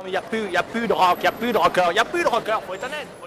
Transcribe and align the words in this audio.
Non, 0.00 0.04
mais 0.04 0.12
il 0.12 0.12
n'y 0.12 0.16
a, 0.16 0.22
plus- 0.22 0.50
y 0.50 0.56
a 0.56 0.62
plus 0.62 0.88
de 0.88 0.94
rock, 0.94 1.18
il 1.18 1.20
n'y 1.20 1.26
a 1.26 1.32
plus 1.32 1.52
de 1.52 1.58
rocker, 1.58 1.84
il 1.90 1.92
n'y 1.92 1.98
a 1.98 2.04
plus 2.06 2.22
de 2.22 2.28
rocker, 2.28 2.58
faut 2.66 2.72
être 2.72 2.84
honnête. 2.84 3.06
faut 3.20 3.26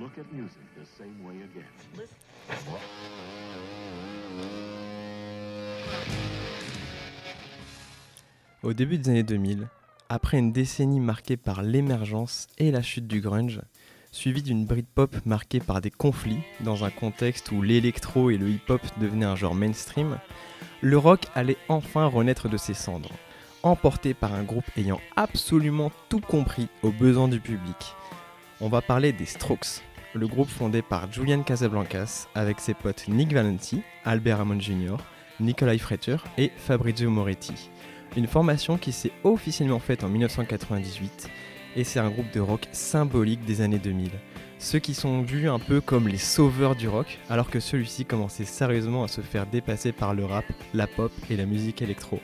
look 0.00 0.18
at 0.18 0.32
music 0.32 0.66
the 0.76 0.84
same 0.98 1.22
way 1.24 1.36
again. 1.44 1.64
Au 8.64 8.72
début 8.72 8.96
des 8.96 9.10
années 9.10 9.22
2000, 9.22 9.68
après 10.08 10.38
une 10.38 10.50
décennie 10.50 10.98
marquée 10.98 11.36
par 11.36 11.62
l'émergence 11.62 12.46
et 12.56 12.70
la 12.70 12.80
chute 12.80 13.06
du 13.06 13.20
grunge, 13.20 13.60
suivie 14.10 14.42
d'une 14.42 14.64
Britpop 14.64 15.26
marquée 15.26 15.60
par 15.60 15.82
des 15.82 15.90
conflits 15.90 16.40
dans 16.60 16.82
un 16.82 16.88
contexte 16.88 17.52
où 17.52 17.60
l'électro 17.60 18.30
et 18.30 18.38
le 18.38 18.48
hip-hop 18.48 18.80
devenaient 18.98 19.26
un 19.26 19.36
genre 19.36 19.54
mainstream, 19.54 20.18
le 20.80 20.96
rock 20.96 21.26
allait 21.34 21.58
enfin 21.68 22.06
renaître 22.06 22.48
de 22.48 22.56
ses 22.56 22.72
cendres, 22.72 23.12
emporté 23.62 24.14
par 24.14 24.32
un 24.32 24.44
groupe 24.44 24.70
ayant 24.78 25.00
absolument 25.14 25.92
tout 26.08 26.20
compris 26.20 26.68
aux 26.82 26.90
besoins 26.90 27.28
du 27.28 27.40
public. 27.40 27.94
On 28.62 28.70
va 28.70 28.80
parler 28.80 29.12
des 29.12 29.26
Strokes, 29.26 29.82
le 30.14 30.26
groupe 30.26 30.48
fondé 30.48 30.80
par 30.80 31.12
Julian 31.12 31.42
Casablancas 31.42 32.28
avec 32.34 32.60
ses 32.60 32.72
potes 32.72 33.08
Nick 33.08 33.34
Valenti, 33.34 33.82
Albert 34.06 34.40
Hammond 34.40 34.60
Jr., 34.60 34.96
Nikolai 35.38 35.76
Fretter 35.76 36.16
et 36.38 36.50
Fabrizio 36.56 37.10
Moretti. 37.10 37.68
Une 38.16 38.26
formation 38.28 38.78
qui 38.78 38.92
s'est 38.92 39.10
officiellement 39.24 39.80
faite 39.80 40.04
en 40.04 40.08
1998 40.08 41.28
et 41.76 41.82
c'est 41.82 41.98
un 41.98 42.10
groupe 42.10 42.30
de 42.32 42.38
rock 42.38 42.68
symbolique 42.70 43.44
des 43.44 43.60
années 43.60 43.80
2000. 43.80 44.10
Ceux 44.60 44.78
qui 44.78 44.94
sont 44.94 45.22
vus 45.22 45.48
un 45.48 45.58
peu 45.58 45.80
comme 45.80 46.06
les 46.06 46.18
sauveurs 46.18 46.76
du 46.76 46.88
rock 46.88 47.18
alors 47.28 47.50
que 47.50 47.58
celui-ci 47.58 48.04
commençait 48.04 48.44
sérieusement 48.44 49.02
à 49.02 49.08
se 49.08 49.20
faire 49.20 49.46
dépasser 49.46 49.90
par 49.90 50.14
le 50.14 50.24
rap, 50.24 50.44
la 50.74 50.86
pop 50.86 51.12
et 51.28 51.36
la 51.36 51.44
musique 51.44 51.82
électro. 51.82 52.20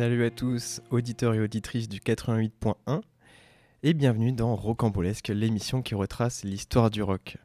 Salut 0.00 0.24
à 0.24 0.30
tous, 0.30 0.80
auditeurs 0.88 1.34
et 1.34 1.40
auditrices 1.40 1.86
du 1.86 1.98
88.1, 1.98 3.02
et 3.82 3.92
bienvenue 3.92 4.32
dans 4.32 4.56
Rocambolesque, 4.56 5.28
l'émission 5.28 5.82
qui 5.82 5.94
retrace 5.94 6.42
l'histoire 6.42 6.88
du 6.88 7.02
rock. 7.02 7.36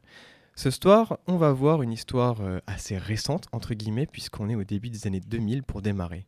Ce 0.54 0.70
soir, 0.70 1.18
on 1.26 1.36
va 1.36 1.52
voir 1.52 1.82
une 1.82 1.92
histoire 1.92 2.40
euh, 2.40 2.60
assez 2.66 2.96
récente, 2.96 3.44
entre 3.52 3.74
guillemets, 3.74 4.06
puisqu'on 4.06 4.48
est 4.48 4.54
au 4.54 4.64
début 4.64 4.88
des 4.88 5.06
années 5.06 5.20
2000 5.20 5.64
pour 5.64 5.82
démarrer. 5.82 6.26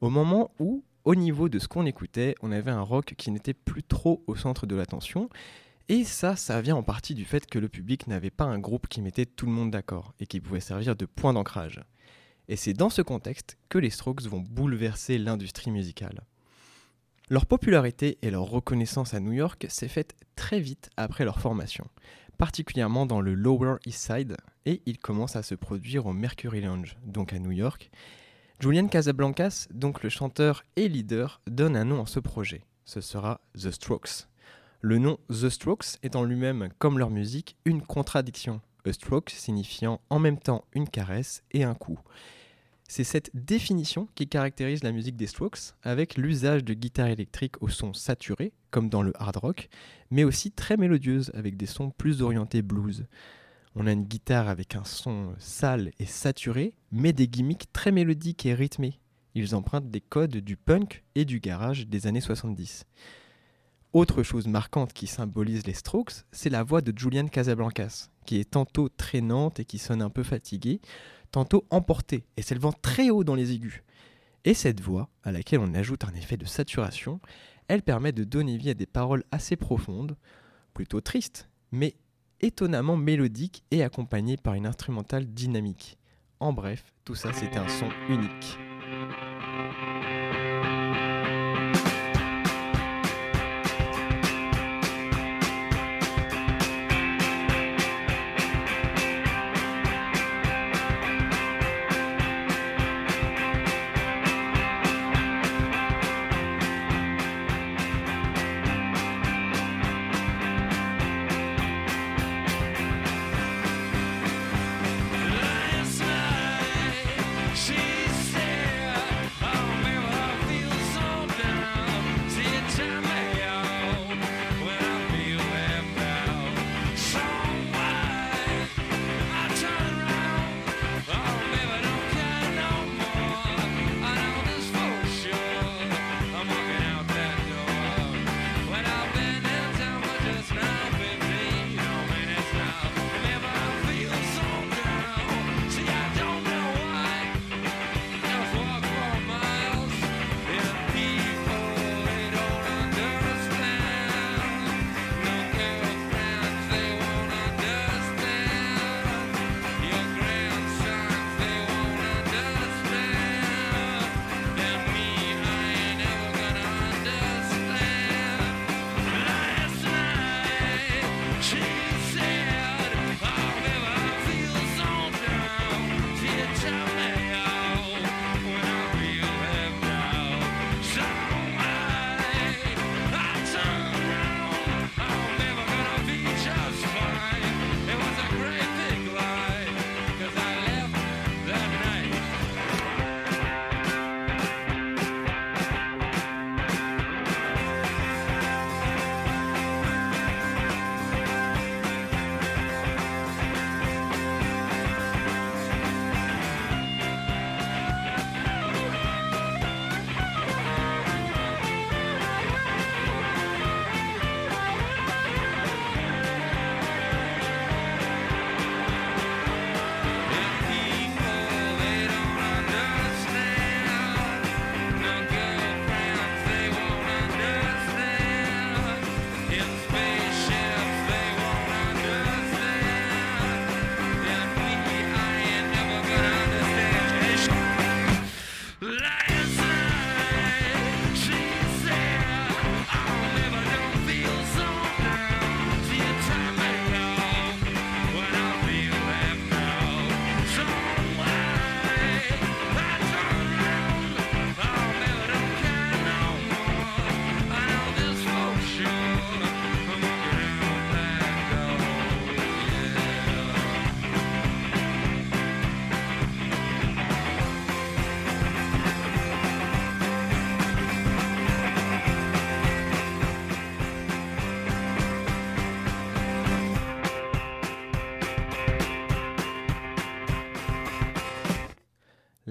Au 0.00 0.10
moment 0.10 0.50
où, 0.58 0.82
au 1.04 1.14
niveau 1.14 1.48
de 1.48 1.60
ce 1.60 1.68
qu'on 1.68 1.86
écoutait, 1.86 2.34
on 2.42 2.50
avait 2.50 2.72
un 2.72 2.82
rock 2.82 3.14
qui 3.16 3.30
n'était 3.30 3.54
plus 3.54 3.84
trop 3.84 4.24
au 4.26 4.34
centre 4.34 4.66
de 4.66 4.74
l'attention, 4.74 5.28
et 5.88 6.02
ça, 6.02 6.34
ça 6.34 6.60
vient 6.60 6.74
en 6.74 6.82
partie 6.82 7.14
du 7.14 7.24
fait 7.24 7.46
que 7.46 7.60
le 7.60 7.68
public 7.68 8.08
n'avait 8.08 8.30
pas 8.30 8.46
un 8.46 8.58
groupe 8.58 8.88
qui 8.88 9.00
mettait 9.00 9.26
tout 9.26 9.46
le 9.46 9.52
monde 9.52 9.70
d'accord, 9.70 10.12
et 10.18 10.26
qui 10.26 10.40
pouvait 10.40 10.58
servir 10.58 10.96
de 10.96 11.06
point 11.06 11.34
d'ancrage. 11.34 11.80
Et 12.48 12.56
c'est 12.56 12.72
dans 12.72 12.90
ce 12.90 13.02
contexte 13.02 13.58
que 13.68 13.78
les 13.78 13.90
Strokes 13.90 14.22
vont 14.22 14.40
bouleverser 14.40 15.18
l'industrie 15.18 15.70
musicale. 15.70 16.22
Leur 17.28 17.44
popularité 17.44 18.18
et 18.22 18.30
leur 18.30 18.44
reconnaissance 18.44 19.12
à 19.12 19.20
New 19.20 19.32
York 19.32 19.66
s'est 19.68 19.88
faite 19.88 20.14
très 20.34 20.60
vite 20.60 20.88
après 20.96 21.24
leur 21.24 21.40
formation, 21.40 21.86
particulièrement 22.38 23.04
dans 23.04 23.20
le 23.20 23.34
Lower 23.34 23.76
East 23.84 24.10
Side, 24.10 24.36
et 24.64 24.80
ils 24.86 24.98
commencent 24.98 25.36
à 25.36 25.42
se 25.42 25.54
produire 25.54 26.06
au 26.06 26.14
Mercury 26.14 26.62
Lounge, 26.62 26.96
donc 27.04 27.34
à 27.34 27.38
New 27.38 27.52
York. 27.52 27.90
Julian 28.60 28.88
Casablancas, 28.88 29.68
donc 29.72 30.02
le 30.02 30.08
chanteur 30.08 30.64
et 30.76 30.88
leader, 30.88 31.42
donne 31.46 31.76
un 31.76 31.84
nom 31.84 32.02
à 32.02 32.06
ce 32.06 32.18
projet. 32.18 32.64
Ce 32.86 33.02
sera 33.02 33.42
The 33.54 33.70
Strokes. 33.70 34.26
Le 34.80 34.98
nom 34.98 35.18
The 35.28 35.50
Strokes 35.50 35.98
est 36.02 36.16
en 36.16 36.24
lui-même, 36.24 36.70
comme 36.78 36.98
leur 36.98 37.10
musique, 37.10 37.56
une 37.66 37.82
contradiction. 37.82 38.62
A 38.88 38.92
stroke 38.92 39.28
signifiant 39.28 40.00
en 40.08 40.18
même 40.18 40.38
temps 40.38 40.64
une 40.72 40.88
caresse 40.88 41.42
et 41.50 41.62
un 41.62 41.74
coup. 41.74 41.98
C'est 42.90 43.04
cette 43.04 43.30
définition 43.34 44.08
qui 44.14 44.26
caractérise 44.26 44.82
la 44.82 44.92
musique 44.92 45.16
des 45.16 45.26
Strokes, 45.26 45.74
avec 45.82 46.16
l'usage 46.16 46.64
de 46.64 46.72
guitares 46.72 47.08
électriques 47.08 47.62
au 47.62 47.68
son 47.68 47.92
saturé, 47.92 48.54
comme 48.70 48.88
dans 48.88 49.02
le 49.02 49.12
hard 49.20 49.36
rock, 49.36 49.68
mais 50.10 50.24
aussi 50.24 50.50
très 50.50 50.78
mélodieuse, 50.78 51.30
avec 51.34 51.58
des 51.58 51.66
sons 51.66 51.90
plus 51.90 52.22
orientés 52.22 52.62
blues. 52.62 53.06
On 53.74 53.86
a 53.86 53.92
une 53.92 54.04
guitare 54.04 54.48
avec 54.48 54.74
un 54.74 54.84
son 54.84 55.34
sale 55.38 55.92
et 55.98 56.06
saturé, 56.06 56.72
mais 56.90 57.12
des 57.12 57.28
gimmicks 57.28 57.70
très 57.74 57.92
mélodiques 57.92 58.46
et 58.46 58.54
rythmés. 58.54 58.98
Ils 59.34 59.54
empruntent 59.54 59.90
des 59.90 60.00
codes 60.00 60.38
du 60.38 60.56
punk 60.56 61.04
et 61.14 61.26
du 61.26 61.40
garage 61.40 61.86
des 61.86 62.06
années 62.06 62.22
70. 62.22 62.86
Autre 63.92 64.22
chose 64.22 64.46
marquante 64.46 64.94
qui 64.94 65.06
symbolise 65.06 65.66
les 65.66 65.74
Strokes, 65.74 66.24
c'est 66.32 66.50
la 66.50 66.62
voix 66.62 66.80
de 66.80 66.98
Julian 66.98 67.28
Casablancas, 67.28 68.08
qui 68.24 68.38
est 68.38 68.50
tantôt 68.50 68.88
traînante 68.88 69.60
et 69.60 69.64
qui 69.66 69.78
sonne 69.78 70.02
un 70.02 70.10
peu 70.10 70.22
fatiguée, 70.22 70.80
tantôt 71.30 71.64
emportée 71.70 72.24
et 72.36 72.42
s'élevant 72.42 72.72
très 72.72 73.10
haut 73.10 73.24
dans 73.24 73.34
les 73.34 73.52
aigus. 73.52 73.82
Et 74.44 74.54
cette 74.54 74.80
voix, 74.80 75.08
à 75.24 75.32
laquelle 75.32 75.60
on 75.60 75.74
ajoute 75.74 76.04
un 76.04 76.14
effet 76.14 76.36
de 76.36 76.46
saturation, 76.46 77.20
elle 77.68 77.82
permet 77.82 78.12
de 78.12 78.24
donner 78.24 78.56
vie 78.56 78.70
à 78.70 78.74
des 78.74 78.86
paroles 78.86 79.24
assez 79.30 79.56
profondes, 79.56 80.16
plutôt 80.74 81.00
tristes, 81.00 81.48
mais 81.70 81.94
étonnamment 82.40 82.96
mélodiques 82.96 83.64
et 83.70 83.82
accompagnées 83.82 84.36
par 84.36 84.54
une 84.54 84.66
instrumentale 84.66 85.26
dynamique. 85.26 85.98
En 86.40 86.52
bref, 86.52 86.84
tout 87.04 87.14
ça 87.14 87.32
c'était 87.32 87.58
un 87.58 87.68
son 87.68 87.90
unique. 88.08 88.58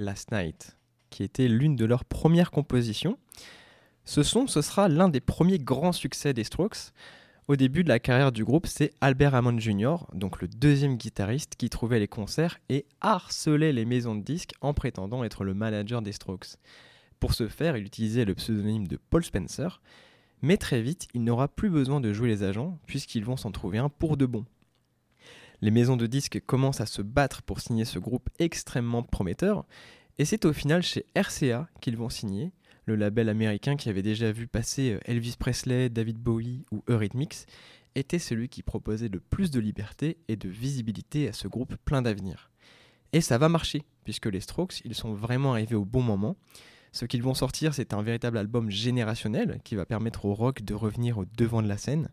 Last 0.07 0.31
Night, 0.31 0.77
qui 1.09 1.21
était 1.23 1.49
l'une 1.49 1.75
de 1.75 1.83
leurs 1.83 2.05
premières 2.05 2.49
compositions. 2.49 3.17
Ce 4.05 4.23
son, 4.23 4.47
ce 4.47 4.61
sera 4.61 4.87
l'un 4.87 5.09
des 5.09 5.19
premiers 5.19 5.59
grands 5.59 5.91
succès 5.91 6.33
des 6.33 6.45
Strokes. 6.45 6.93
Au 7.49 7.57
début 7.57 7.83
de 7.83 7.89
la 7.89 7.99
carrière 7.99 8.31
du 8.31 8.45
groupe, 8.45 8.67
c'est 8.67 8.93
Albert 9.01 9.35
Hammond 9.35 9.59
Jr., 9.59 9.97
donc 10.13 10.41
le 10.41 10.47
deuxième 10.47 10.95
guitariste, 10.95 11.55
qui 11.57 11.69
trouvait 11.69 11.99
les 11.99 12.07
concerts 12.07 12.57
et 12.69 12.85
harcelait 13.01 13.73
les 13.73 13.83
maisons 13.83 14.15
de 14.15 14.23
disques 14.23 14.53
en 14.61 14.73
prétendant 14.73 15.25
être 15.25 15.43
le 15.43 15.53
manager 15.53 16.01
des 16.01 16.13
Strokes. 16.13 16.55
Pour 17.19 17.33
ce 17.33 17.49
faire, 17.49 17.75
il 17.75 17.85
utilisait 17.85 18.23
le 18.23 18.35
pseudonyme 18.35 18.87
de 18.87 18.97
Paul 19.09 19.25
Spencer, 19.25 19.81
mais 20.41 20.55
très 20.55 20.81
vite, 20.81 21.09
il 21.13 21.25
n'aura 21.25 21.49
plus 21.49 21.69
besoin 21.69 21.99
de 21.99 22.13
jouer 22.13 22.29
les 22.29 22.43
agents, 22.43 22.79
puisqu'ils 22.85 23.25
vont 23.25 23.35
s'en 23.35 23.51
trouver 23.51 23.77
un 23.77 23.89
pour 23.89 24.15
de 24.15 24.25
bon. 24.25 24.45
Les 25.61 25.71
maisons 25.71 25.97
de 25.97 26.05
disques 26.05 26.39
commencent 26.45 26.81
à 26.81 26.85
se 26.85 27.01
battre 27.01 27.41
pour 27.41 27.59
signer 27.59 27.83
ce 27.83 27.99
groupe 27.99 28.29
extrêmement 28.39 29.03
prometteur, 29.03 29.65
et 30.19 30.25
c'est 30.25 30.45
au 30.45 30.53
final 30.53 30.81
chez 30.81 31.05
RCA 31.15 31.67
qu'ils 31.81 31.97
vont 31.97 32.09
signer, 32.09 32.51
le 32.85 32.95
label 32.95 33.29
américain 33.29 33.75
qui 33.75 33.89
avait 33.89 34.01
déjà 34.01 34.31
vu 34.31 34.47
passer 34.47 34.93
euh, 34.93 34.99
Elvis 35.05 35.35
Presley, 35.37 35.89
David 35.89 36.17
Bowie 36.17 36.65
ou 36.71 36.83
Eurythmics, 36.87 37.45
était 37.95 38.19
celui 38.19 38.47
qui 38.49 38.63
proposait 38.63 39.09
le 39.09 39.19
plus 39.19 39.51
de 39.51 39.59
liberté 39.59 40.17
et 40.27 40.35
de 40.35 40.49
visibilité 40.49 41.27
à 41.27 41.33
ce 41.33 41.47
groupe 41.47 41.75
plein 41.83 42.01
d'avenir. 42.01 42.49
Et 43.13 43.21
ça 43.21 43.37
va 43.37 43.49
marcher, 43.49 43.83
puisque 44.03 44.27
les 44.27 44.39
Strokes, 44.39 44.81
ils 44.85 44.95
sont 44.95 45.13
vraiment 45.13 45.53
arrivés 45.53 45.75
au 45.75 45.85
bon 45.85 46.01
moment. 46.01 46.35
Ce 46.91 47.05
qu'ils 47.05 47.23
vont 47.23 47.33
sortir, 47.33 47.73
c'est 47.73 47.93
un 47.93 48.01
véritable 48.01 48.37
album 48.37 48.69
générationnel 48.69 49.59
qui 49.63 49.75
va 49.75 49.85
permettre 49.85 50.25
au 50.25 50.33
rock 50.33 50.61
de 50.61 50.73
revenir 50.73 51.17
au 51.17 51.25
devant 51.25 51.61
de 51.61 51.67
la 51.67 51.77
scène. 51.77 52.09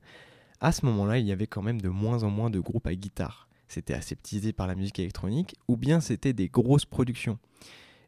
À 0.60 0.72
ce 0.72 0.84
moment-là, 0.86 1.18
il 1.18 1.26
y 1.26 1.32
avait 1.32 1.46
quand 1.46 1.62
même 1.62 1.80
de 1.80 1.88
moins 1.88 2.22
en 2.22 2.30
moins 2.30 2.50
de 2.50 2.60
groupes 2.60 2.86
à 2.86 2.94
guitare. 2.94 3.48
C'était 3.68 3.94
aseptisé 3.94 4.52
par 4.52 4.66
la 4.66 4.74
musique 4.74 4.98
électronique, 4.98 5.56
ou 5.68 5.76
bien 5.76 6.00
c'était 6.00 6.32
des 6.32 6.48
grosses 6.48 6.84
productions. 6.84 7.38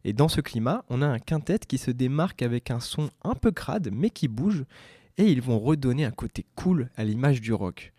Et 0.09 0.13
dans 0.13 0.29
ce 0.29 0.41
climat, 0.41 0.85
on 0.89 1.03
a 1.03 1.07
un 1.09 1.19
quintet 1.19 1.59
qui 1.59 1.79
se 1.79 1.91
démarque 1.91 2.43
avec 2.43 2.71
un 2.71 2.79
son 2.79 3.11
un 3.25 3.35
peu 3.35 3.51
crade, 3.51 3.91
mais 3.93 4.09
qui 4.09 4.29
bouge, 4.29 4.65
et 5.19 5.25
ils 5.25 5.43
vont 5.43 5.59
redonner 5.59 6.05
un 6.05 6.13
côté 6.13 6.47
cool 6.55 6.91
à 6.95 7.03
l'image 7.03 7.41
du 7.41 7.53
rock. 7.53 7.93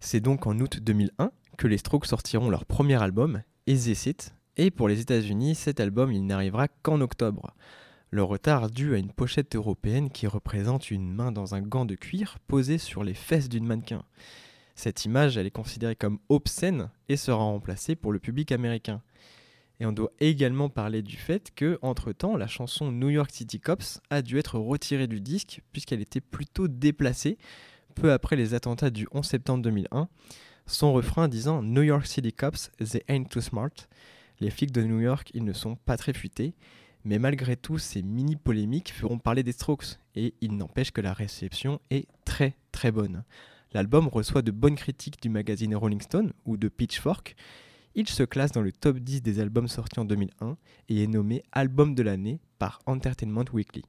C'est 0.00 0.20
donc 0.20 0.46
en 0.46 0.58
août 0.58 0.78
2001 0.80 1.30
que 1.58 1.66
les 1.66 1.76
Strokes 1.76 2.06
sortiront 2.06 2.48
leur 2.48 2.64
premier 2.64 2.94
album, 3.02 3.42
Easy 3.66 3.94
Sit, 3.94 4.32
et 4.56 4.70
pour 4.70 4.88
les 4.88 5.00
États-Unis, 5.00 5.54
cet 5.54 5.80
album 5.80 6.12
il 6.12 6.24
n'arrivera 6.24 6.66
qu'en 6.66 7.02
octobre. 7.02 7.52
Le 8.10 8.22
retard 8.22 8.70
dû 8.70 8.94
à 8.94 8.98
une 8.98 9.12
pochette 9.12 9.54
européenne 9.54 10.08
qui 10.08 10.26
représente 10.26 10.90
une 10.90 11.12
main 11.12 11.30
dans 11.30 11.54
un 11.54 11.60
gant 11.60 11.84
de 11.84 11.94
cuir 11.94 12.38
posée 12.46 12.78
sur 12.78 13.04
les 13.04 13.12
fesses 13.12 13.50
d'une 13.50 13.66
mannequin. 13.66 14.02
Cette 14.76 15.04
image, 15.04 15.36
elle 15.36 15.46
est 15.46 15.50
considérée 15.50 15.94
comme 15.94 16.20
obscène 16.30 16.88
et 17.10 17.18
sera 17.18 17.42
remplacée 17.42 17.96
pour 17.96 18.12
le 18.12 18.18
public 18.18 18.50
américain. 18.50 19.02
Et 19.80 19.86
on 19.86 19.92
doit 19.92 20.12
également 20.18 20.68
parler 20.68 21.02
du 21.02 21.16
fait 21.16 21.52
que, 21.54 21.78
entre-temps, 21.82 22.36
la 22.36 22.48
chanson 22.48 22.90
New 22.90 23.10
York 23.10 23.30
City 23.30 23.60
Cops 23.60 24.00
a 24.10 24.22
dû 24.22 24.38
être 24.38 24.58
retirée 24.58 25.06
du 25.06 25.20
disque 25.20 25.60
puisqu'elle 25.72 26.00
était 26.00 26.20
plutôt 26.20 26.66
déplacée 26.66 27.38
peu 27.98 28.12
après 28.12 28.36
les 28.36 28.54
attentats 28.54 28.90
du 28.90 29.06
11 29.12 29.26
septembre 29.26 29.62
2001, 29.62 30.08
son 30.66 30.92
refrain 30.92 31.28
disant 31.28 31.62
New 31.62 31.82
York 31.82 32.06
City 32.06 32.32
Cops, 32.32 32.70
they 32.78 33.02
ain't 33.08 33.28
too 33.28 33.40
smart. 33.40 33.70
Les 34.40 34.50
flics 34.50 34.72
de 34.72 34.82
New 34.82 35.00
York, 35.00 35.30
ils 35.34 35.44
ne 35.44 35.52
sont 35.52 35.74
pas 35.76 35.96
très 35.96 36.12
futés. 36.12 36.54
Mais 37.04 37.18
malgré 37.18 37.56
tout, 37.56 37.78
ces 37.78 38.02
mini-polémiques 38.02 38.92
feront 38.92 39.18
parler 39.18 39.42
des 39.42 39.52
Strokes, 39.52 39.98
et 40.14 40.34
il 40.40 40.56
n'empêche 40.56 40.90
que 40.90 41.00
la 41.00 41.12
réception 41.12 41.80
est 41.90 42.06
très 42.24 42.54
très 42.70 42.92
bonne. 42.92 43.24
L'album 43.72 44.08
reçoit 44.08 44.42
de 44.42 44.50
bonnes 44.50 44.76
critiques 44.76 45.20
du 45.20 45.28
magazine 45.28 45.74
Rolling 45.74 46.00
Stone 46.00 46.32
ou 46.44 46.56
de 46.56 46.68
Pitchfork, 46.68 47.34
il 47.94 48.08
se 48.08 48.22
classe 48.22 48.52
dans 48.52 48.62
le 48.62 48.72
top 48.72 48.98
10 48.98 49.22
des 49.22 49.40
albums 49.40 49.68
sortis 49.68 50.00
en 50.00 50.04
2001 50.04 50.56
et 50.88 51.02
est 51.02 51.06
nommé 51.06 51.42
Album 51.52 51.94
de 51.94 52.02
l'année 52.02 52.40
par 52.58 52.80
Entertainment 52.86 53.44
Weekly. 53.52 53.82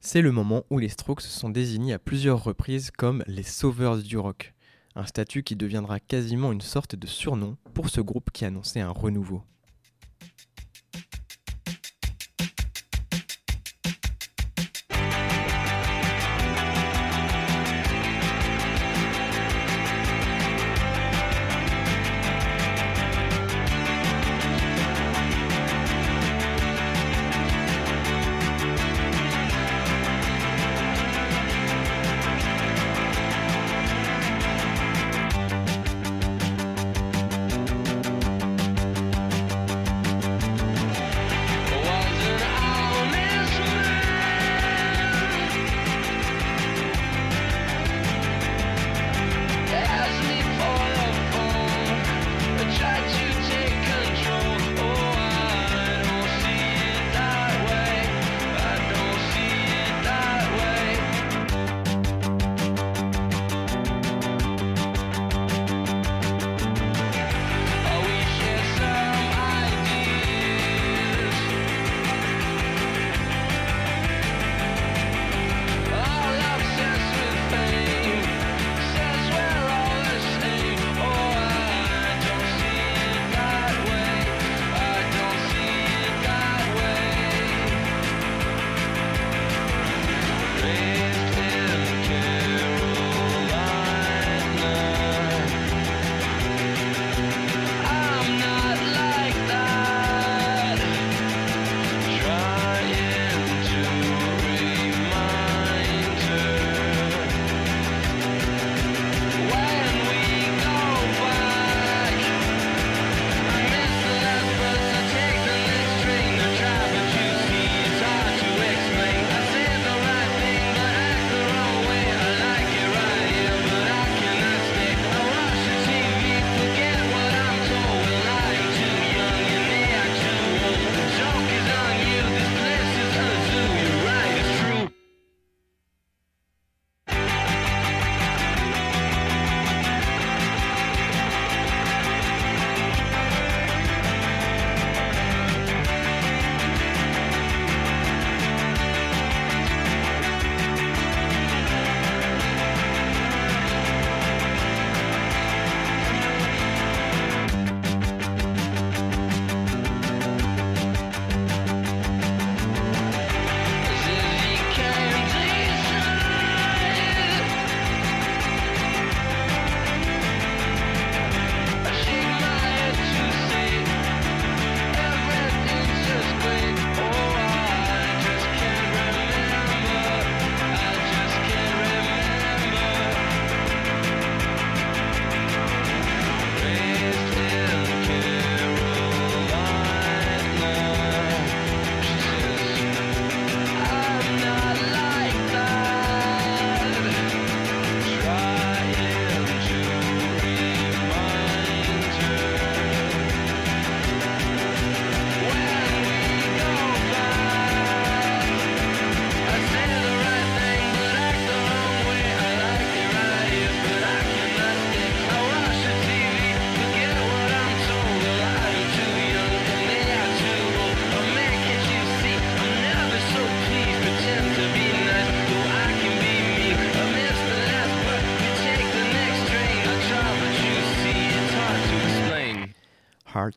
C'est 0.00 0.22
le 0.22 0.32
moment 0.32 0.64
où 0.70 0.78
les 0.78 0.88
Strokes 0.88 1.22
sont 1.22 1.50
désignés 1.50 1.92
à 1.92 1.98
plusieurs 1.98 2.44
reprises 2.44 2.90
comme 2.90 3.24
les 3.26 3.42
sauveurs 3.42 3.98
du 3.98 4.18
rock, 4.18 4.54
un 4.94 5.06
statut 5.06 5.42
qui 5.42 5.56
deviendra 5.56 6.00
quasiment 6.00 6.52
une 6.52 6.60
sorte 6.60 6.96
de 6.96 7.06
surnom 7.06 7.56
pour 7.74 7.88
ce 7.88 8.00
groupe 8.00 8.30
qui 8.32 8.44
annonçait 8.44 8.80
un 8.80 8.90
renouveau. 8.90 9.42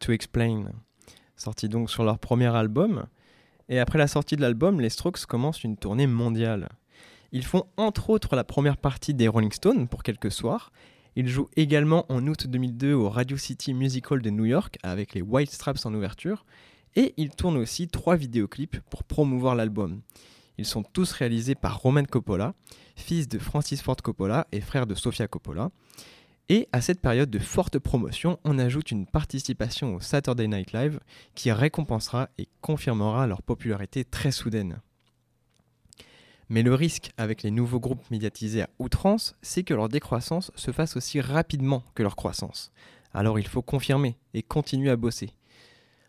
To 0.09 0.13
Explain, 0.13 0.71
sorti 1.35 1.69
donc 1.69 1.89
sur 1.91 2.03
leur 2.03 2.17
premier 2.17 2.47
album. 2.47 3.05
Et 3.69 3.79
après 3.79 3.99
la 3.99 4.07
sortie 4.07 4.35
de 4.35 4.41
l'album, 4.41 4.81
les 4.81 4.89
Strokes 4.89 5.25
commencent 5.27 5.63
une 5.63 5.77
tournée 5.77 6.07
mondiale. 6.07 6.69
Ils 7.31 7.45
font 7.45 7.65
entre 7.77 8.09
autres 8.09 8.35
la 8.35 8.43
première 8.43 8.77
partie 8.77 9.13
des 9.13 9.27
Rolling 9.27 9.51
Stones 9.51 9.87
pour 9.87 10.01
quelques 10.01 10.31
soirs. 10.31 10.71
Ils 11.15 11.27
jouent 11.27 11.49
également 11.55 12.11
en 12.11 12.25
août 12.25 12.47
2002 12.47 12.93
au 12.93 13.07
Radio 13.09 13.37
City 13.37 13.75
Music 13.75 14.09
Hall 14.09 14.23
de 14.23 14.31
New 14.31 14.45
York 14.45 14.79
avec 14.81 15.13
les 15.13 15.21
White 15.21 15.51
Straps 15.51 15.85
en 15.85 15.93
ouverture. 15.93 16.43
Et 16.95 17.13
ils 17.17 17.29
tournent 17.29 17.57
aussi 17.57 17.87
trois 17.87 18.15
vidéoclips 18.15 18.79
pour 18.89 19.03
promouvoir 19.03 19.53
l'album. 19.53 20.01
Ils 20.57 20.65
sont 20.65 20.81
tous 20.81 21.11
réalisés 21.11 21.55
par 21.55 21.79
Roman 21.79 22.03
Coppola, 22.03 22.55
fils 22.95 23.27
de 23.27 23.37
Francis 23.37 23.83
Ford 23.83 23.97
Coppola 23.97 24.47
et 24.51 24.59
frère 24.59 24.87
de 24.87 24.95
Sofia 24.95 25.27
Coppola. 25.27 25.69
Et 26.51 26.68
à 26.72 26.82
cette 26.82 27.00
période 27.00 27.29
de 27.29 27.38
forte 27.38 27.77
promotion, 27.77 28.39
on 28.44 28.58
ajoute 28.58 28.89
une 28.89 29.06
participation 29.06 29.96
au 29.96 30.00
Saturday 30.00 30.48
Night 30.48 30.74
Live 30.74 31.00
qui 31.36 31.51
récompensera 31.51 32.29
et 32.39 32.48
confirmera 32.60 33.27
leur 33.27 33.44
popularité 33.44 34.03
très 34.03 34.32
soudaine. 34.32 34.82
Mais 36.50 36.63
le 36.63 36.74
risque 36.74 37.12
avec 37.18 37.44
les 37.44 37.51
nouveaux 37.51 37.79
groupes 37.79 38.10
médiatisés 38.10 38.63
à 38.63 38.70
outrance, 38.79 39.36
c'est 39.44 39.62
que 39.62 39.75
leur 39.75 39.89
décroissance 39.89 40.51
se 40.56 40.72
fasse 40.72 40.98
aussi 40.98 41.22
rapidement 41.22 41.84
que 41.94 42.01
leur 42.01 42.15
croissance. 42.15 42.72
Alors 43.13 43.38
il 43.38 43.48
faut 43.48 43.62
confirmer 43.62 44.18
et 44.34 44.41
continuer 44.41 44.89
à 44.89 44.96
bosser. 44.96 45.29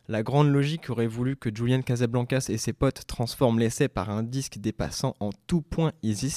La 0.08 0.22
grande 0.22 0.48
logique 0.48 0.88
aurait 0.88 1.06
voulu 1.06 1.36
que 1.36 1.54
Julian 1.54 1.82
Casablancas 1.82 2.46
et 2.48 2.56
ses 2.56 2.72
potes 2.72 3.06
transforment 3.06 3.58
l'essai 3.58 3.88
par 3.88 4.08
un 4.08 4.22
disque 4.22 4.56
dépassant 4.56 5.14
en 5.20 5.30
tout 5.46 5.60
point 5.60 5.92
Easy 6.02 6.30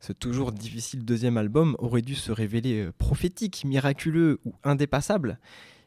ce 0.00 0.14
toujours 0.14 0.50
difficile 0.52 1.04
deuxième 1.04 1.36
album 1.36 1.76
aurait 1.78 2.00
dû 2.00 2.14
se 2.14 2.32
révéler 2.32 2.86
euh, 2.86 2.92
prophétique, 2.96 3.64
miraculeux 3.66 4.40
ou 4.46 4.54
indépassable. 4.64 5.38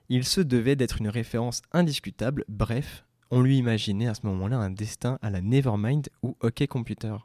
Il 0.08 0.24
se 0.24 0.40
devait 0.40 0.76
d'être 0.76 1.00
une 1.00 1.10
référence 1.10 1.64
indiscutable, 1.72 2.46
bref, 2.48 3.06
on 3.32 3.42
lui 3.42 3.58
imaginait 3.58 4.08
à 4.08 4.14
ce 4.14 4.28
moment-là 4.28 4.58
un 4.58 4.70
destin 4.70 5.18
à 5.24 5.32
la 5.32 5.42
Nevermind 5.42 6.10
ou 6.22 6.38
OK 6.42 6.68
Computer. 6.68 7.16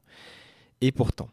Et 0.81 0.91
pourtant, 0.91 1.29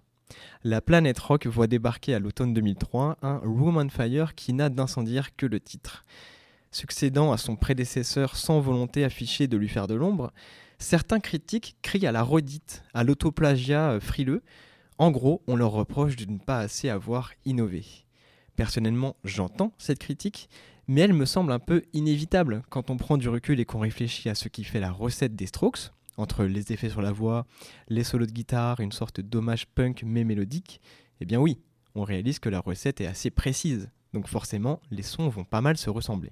la 0.66 0.82
planète 0.82 1.20
rock 1.20 1.48
voit 1.48 1.68
débarquer 1.68 2.14
à 2.14 2.20
l'automne 2.20 2.54
2003 2.54 3.20
un 3.22 3.38
Room 3.38 3.78
on 3.78 3.88
Fire 3.88 4.36
qui 4.36 4.52
n'a 4.52 4.68
d'incendiaire 4.68 5.38
que 5.38 5.46
le 5.46 5.62
titre. 5.62 6.04
Succédant 6.72 7.32
à 7.32 7.38
son 7.38 7.56
prédécesseur 7.56 8.36
sans 8.36 8.60
volonté 8.60 9.06
affichée 9.06 9.48
de 9.48 9.56
lui 9.56 9.70
faire 9.70 9.88
de 9.88 9.94
l'ombre, 9.94 10.34
certains 10.80 11.22
critiques 11.22 11.78
crient 11.82 12.08
à 12.08 12.12
la 12.12 12.24
redite, 12.24 12.84
à 12.94 13.06
l'autoplagiat 13.06 13.92
euh, 13.92 14.00
frileux, 14.02 14.44
en 14.98 15.12
gros, 15.12 15.42
on 15.48 15.56
leur 15.56 15.72
reproche 15.72 16.16
de 16.16 16.32
ne 16.32 16.38
pas 16.38 16.60
assez 16.60 16.90
avoir 16.90 17.32
innové. 17.46 17.86
Personnellement, 18.56 19.18
j'entends 19.26 19.74
cette 19.78 20.00
critique, 20.00 20.50
mais 20.88 21.02
elle 21.02 21.14
me 21.14 21.26
semble 21.26 21.52
un 21.52 21.60
peu 21.60 21.84
inévitable 21.94 22.62
quand 22.70 22.90
on 22.90 22.98
prend 22.98 23.18
du 23.18 23.28
recul 23.28 23.60
et 23.60 23.66
qu'on 23.66 23.80
réfléchit 23.80 24.30
à 24.30 24.36
ce 24.36 24.48
qui 24.48 24.64
fait 24.64 24.80
la 24.80 24.92
recette 24.92 25.36
des 25.36 25.48
Strokes, 25.48 25.92
entre 26.18 26.46
les 26.46 26.72
effets 26.72 26.90
sur 26.90 27.02
la 27.02 27.12
voix, 27.12 27.46
les 27.90 28.06
solos 28.06 28.26
de 28.26 28.32
guitare, 28.32 28.80
une 28.80 28.94
sorte 28.94 29.20
d'hommage 29.20 29.68
punk 29.68 30.04
mais 30.06 30.24
mélodique. 30.24 30.80
Eh 31.20 31.26
bien 31.26 31.40
oui, 31.40 31.60
on 31.94 32.04
réalise 32.04 32.40
que 32.40 32.50
la 32.50 32.62
recette 32.62 33.02
est 33.02 33.06
assez 33.06 33.32
précise, 33.32 33.90
donc 34.14 34.28
forcément 34.28 34.80
les 34.92 35.04
sons 35.04 35.28
vont 35.28 35.44
pas 35.44 35.62
mal 35.62 35.76
se 35.78 35.90
ressembler. 35.90 36.32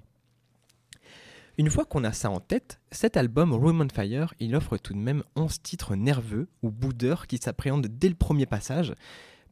Une 1.56 1.70
fois 1.70 1.84
qu'on 1.84 2.02
a 2.02 2.12
ça 2.12 2.30
en 2.30 2.40
tête, 2.40 2.80
cet 2.90 3.16
album 3.16 3.52
Room 3.52 3.80
on 3.80 3.88
Fire, 3.88 4.34
il 4.40 4.56
offre 4.56 4.76
tout 4.76 4.92
de 4.92 4.98
même 4.98 5.22
11 5.36 5.62
titres 5.62 5.94
nerveux 5.94 6.48
ou 6.62 6.72
boudeurs 6.72 7.28
qui 7.28 7.38
s'appréhendent 7.38 7.86
dès 7.86 8.08
le 8.08 8.16
premier 8.16 8.44
passage. 8.44 8.92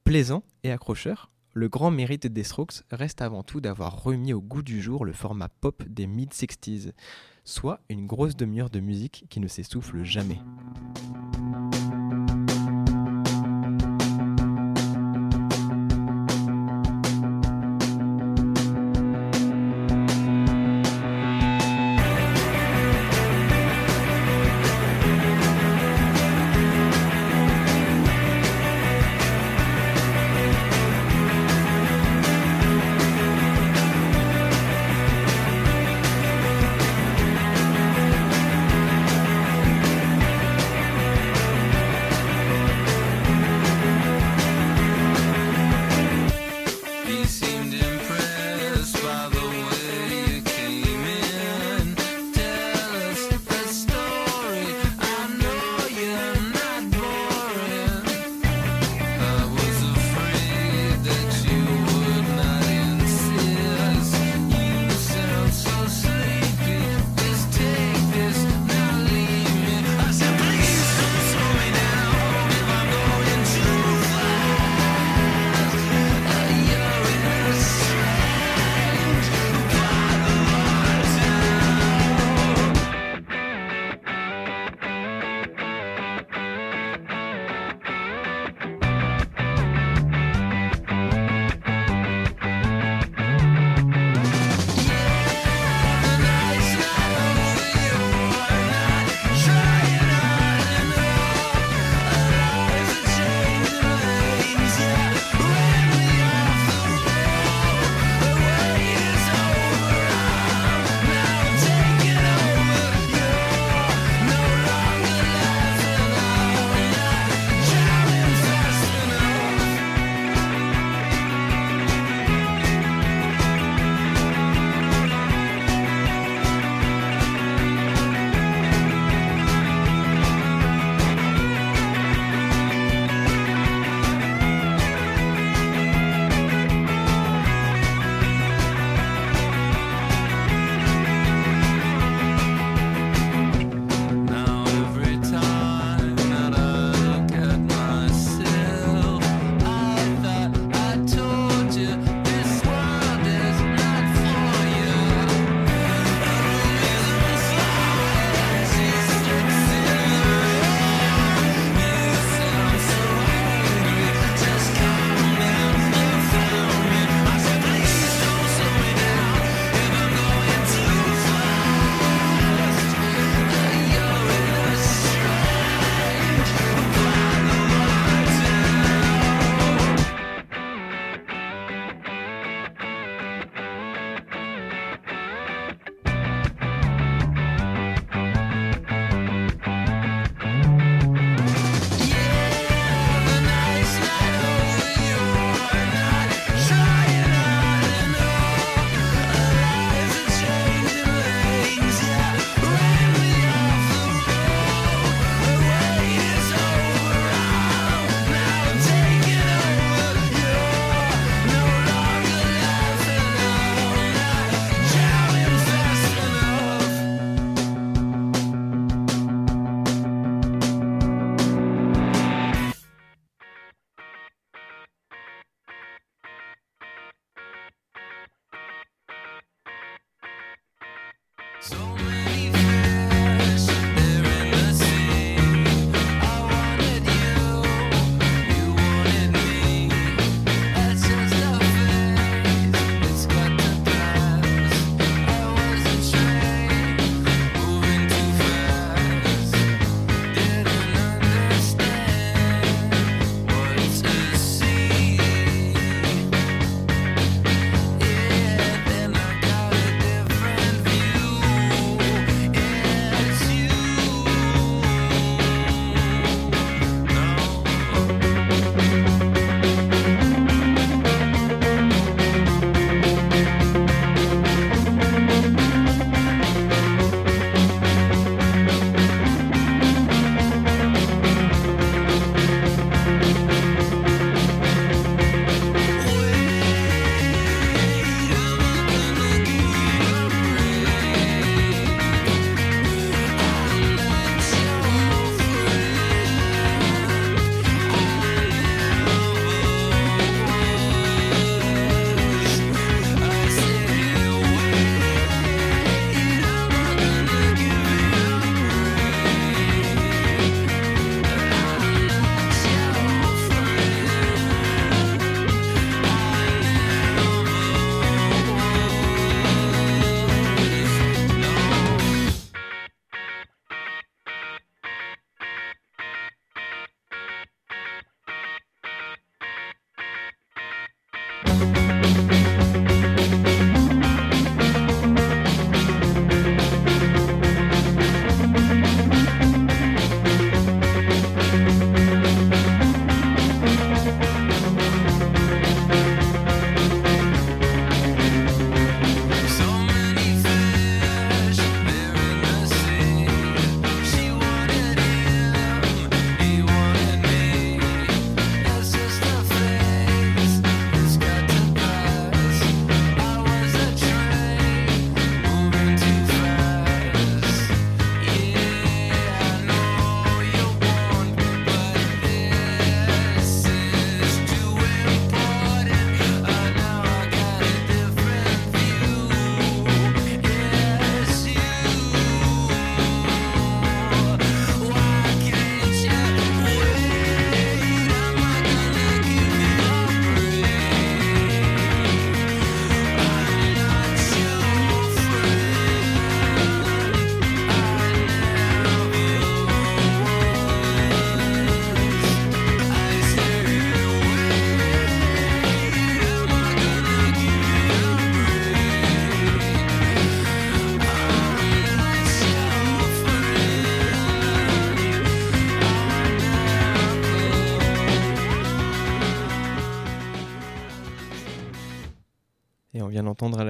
Plaisant 0.02 0.42
et 0.64 0.73
accrocheur, 0.73 1.30
le 1.54 1.68
grand 1.68 1.92
mérite 1.92 2.26
des 2.26 2.42
Strokes 2.42 2.82
reste 2.90 3.23
avant 3.23 3.44
tout 3.44 3.61
d'avoir 3.61 4.02
remis 4.02 4.32
au 4.32 4.40
goût 4.40 4.62
du 4.62 4.82
jour 4.82 5.04
le 5.04 5.12
format 5.12 5.49
pop 5.49 5.85
des 5.87 6.09
mid-60s, 6.09 6.90
soit 7.44 7.78
une 7.88 8.09
grosse 8.09 8.35
demi-heure 8.35 8.71
de 8.71 8.80
musique 8.80 9.26
qui 9.30 9.38
ne 9.38 9.47
s'essouffle 9.47 10.02
jamais. 10.02 10.40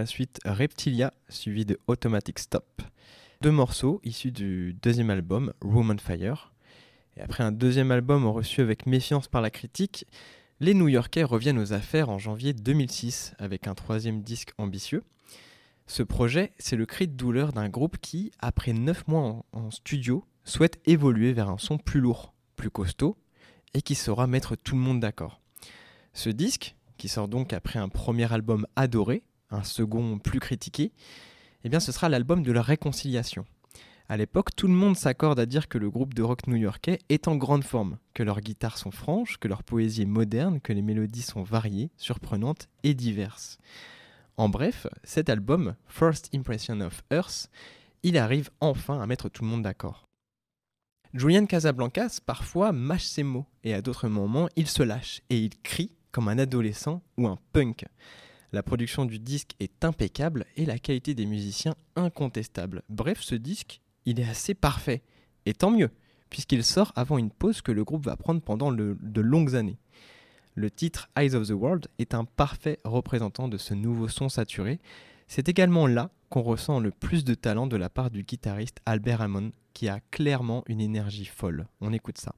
La 0.03 0.07
suite 0.07 0.41
Reptilia, 0.45 1.15
suivi 1.29 1.65
de 1.65 1.79
Automatic 1.87 2.41
Stop. 2.41 2.83
Deux 3.41 3.53
morceaux 3.53 4.01
issus 4.03 4.33
du 4.33 4.77
deuxième 4.83 5.11
album, 5.11 5.53
Room 5.61 5.93
on 5.93 5.99
Fire. 5.99 6.53
Après 7.21 7.45
un 7.45 7.53
deuxième 7.53 7.93
album 7.93 8.27
reçu 8.27 8.63
avec 8.63 8.87
méfiance 8.87 9.29
par 9.29 9.41
la 9.43 9.51
critique, 9.51 10.05
les 10.59 10.75
New-Yorkais 10.75 11.23
reviennent 11.23 11.61
aux 11.61 11.73
affaires 11.73 12.09
en 12.09 12.19
janvier 12.19 12.53
2006 12.53 13.35
avec 13.39 13.69
un 13.69 13.77
troisième 13.77 14.23
disque 14.23 14.51
ambitieux. 14.59 15.05
Ce 15.87 16.03
projet, 16.03 16.51
c'est 16.59 16.75
le 16.75 16.85
cri 16.85 17.07
de 17.07 17.15
douleur 17.15 17.53
d'un 17.53 17.69
groupe 17.69 17.99
qui, 17.99 18.33
après 18.41 18.73
neuf 18.73 19.07
mois 19.07 19.45
en, 19.53 19.71
studio, 19.71 20.25
souhaite 20.43 20.81
évoluer 20.85 21.33
vers 21.33 21.49
un 21.49 21.59
son 21.59 21.79
plus 21.79 22.01
lourd, 22.01 22.35
plus 22.57 22.71
costaud, 22.71 23.17
et 23.73 23.83
qui 23.83 23.95
saura 23.95 24.27
mettre 24.27 24.57
tout 24.57 24.75
le 24.75 24.81
monde 24.81 24.99
d'accord. 24.99 25.41
Ce 26.13 26.29
disque, 26.29 26.75
qui 26.97 27.07
sort 27.07 27.29
donc 27.29 27.53
après 27.53 27.79
un 27.79 27.89
premier 27.89 28.33
album 28.33 28.67
adoré, 28.75 29.23
un 29.53 29.65
second 29.65 30.19
plus 30.19 30.41
critiqué, 30.41 30.93
eh 31.65 31.69
bien 31.69 31.81
ce 31.81 31.93
sera 31.93 32.09
l'album 32.09 32.43
de 32.43 32.53
la 32.53 32.63
réconciliation. 32.63 33.45
À 34.09 34.17
l'époque, 34.17 34.55
tout 34.57 34.67
le 34.67 34.75
monde 34.75 34.97
s'accorde 34.97 35.39
à 35.39 35.47
dire 35.47 35.69
que 35.69 35.79
le 35.79 35.89
groupe 35.89 36.13
de 36.13 36.23
rock 36.23 36.47
new-yorkais 36.47 36.99
est 37.09 37.29
en 37.29 37.37
grande 37.37 37.65
forme, 37.65 37.99
que 38.15 38.23
leurs 38.23 38.41
guitares 38.41 38.77
sont 38.77 38.91
franches, 38.91 39.39
que 39.39 39.49
leur 39.49 39.63
poésie 39.63 40.03
est 40.03 40.07
moderne, 40.07 40.61
que 40.61 40.73
les 40.73 40.83
mélodies 40.83 41.23
sont 41.23 41.43
variées, 41.43 41.91
surprenantes 41.97 42.69
et 42.83 42.95
diverses. 42.95 43.59
En 44.37 44.49
bref, 44.49 44.87
cet 45.05 45.31
album, 45.31 45.77
First 45.87 46.31
Impression 46.35 46.81
of 46.81 47.03
Earth, 47.11 47.49
il 48.03 48.19
arrive 48.19 48.51
enfin 48.61 49.01
à 49.01 49.07
mettre 49.07 49.29
tout 49.29 49.45
le 49.45 49.49
monde 49.49 49.63
d'accord. 49.63 50.09
Julian 51.15 51.47
Casablancas 51.47 52.19
parfois 52.25 52.73
mâche 52.73 53.05
ses 53.05 53.23
mots 53.23 53.47
et 53.65 53.75
à 53.75 53.83
d'autres 53.83 54.09
moments 54.09 54.49
il 54.57 54.67
se 54.67 54.83
lâche 54.83 55.21
et 55.29 55.39
il 55.39 55.51
crie 55.63 55.93
comme 56.11 56.29
un 56.29 56.39
adolescent 56.39 57.03
ou 57.19 57.29
un 57.29 57.39
punk. 57.53 57.85
La 58.53 58.63
production 58.63 59.07
du 59.07 59.19
disque 59.19 59.53
est 59.61 59.83
impeccable 59.83 60.45
et 60.57 60.67
la 60.67 60.79
qualité 60.79 61.15
des 61.15 61.25
musiciens 61.25 61.75
incontestable. 61.97 62.83
Bref, 62.91 63.23
ce 63.23 63.35
disque, 63.35 63.81
il 64.05 64.21
est 64.21 64.29
assez 64.29 64.53
parfait. 64.53 65.03
Et 65.47 65.55
tant 65.55 65.71
mieux, 65.71 65.91
puisqu'il 66.29 66.63
sort 66.63 66.93
avant 66.95 67.17
une 67.17 67.31
pause 67.31 67.63
que 67.63 67.73
le 67.73 67.83
groupe 67.83 68.05
va 68.05 68.17
prendre 68.17 68.43
pendant 68.43 68.71
de 68.71 69.21
longues 69.21 69.55
années. 69.55 69.79
Le 70.55 70.71
titre 70.71 71.09
Eyes 71.17 71.35
of 71.35 71.49
the 71.49 71.53
World 71.53 71.89
est 71.99 72.13
un 72.13 72.27
parfait 72.27 72.79
représentant 72.85 73.49
de 73.49 73.57
ce 73.57 73.73
nouveau 73.73 74.09
son 74.09 74.29
saturé. 74.29 74.81
C'est 75.29 75.49
également 75.49 75.87
là 75.87 76.11
qu'on 76.29 76.43
ressent 76.43 76.79
le 76.79 76.91
plus 76.91 77.25
de 77.25 77.33
talent 77.33 77.67
de 77.67 77.77
la 77.77 77.89
part 77.89 78.11
du 78.11 78.23
guitariste 78.23 78.81
Albert 78.85 79.23
Hammond, 79.23 79.53
qui 79.73 79.89
a 79.89 80.01
clairement 80.11 80.63
une 80.67 80.83
énergie 80.83 81.25
folle. 81.25 81.69
On 81.81 81.95
écoute 81.95 82.19
ça. 82.19 82.35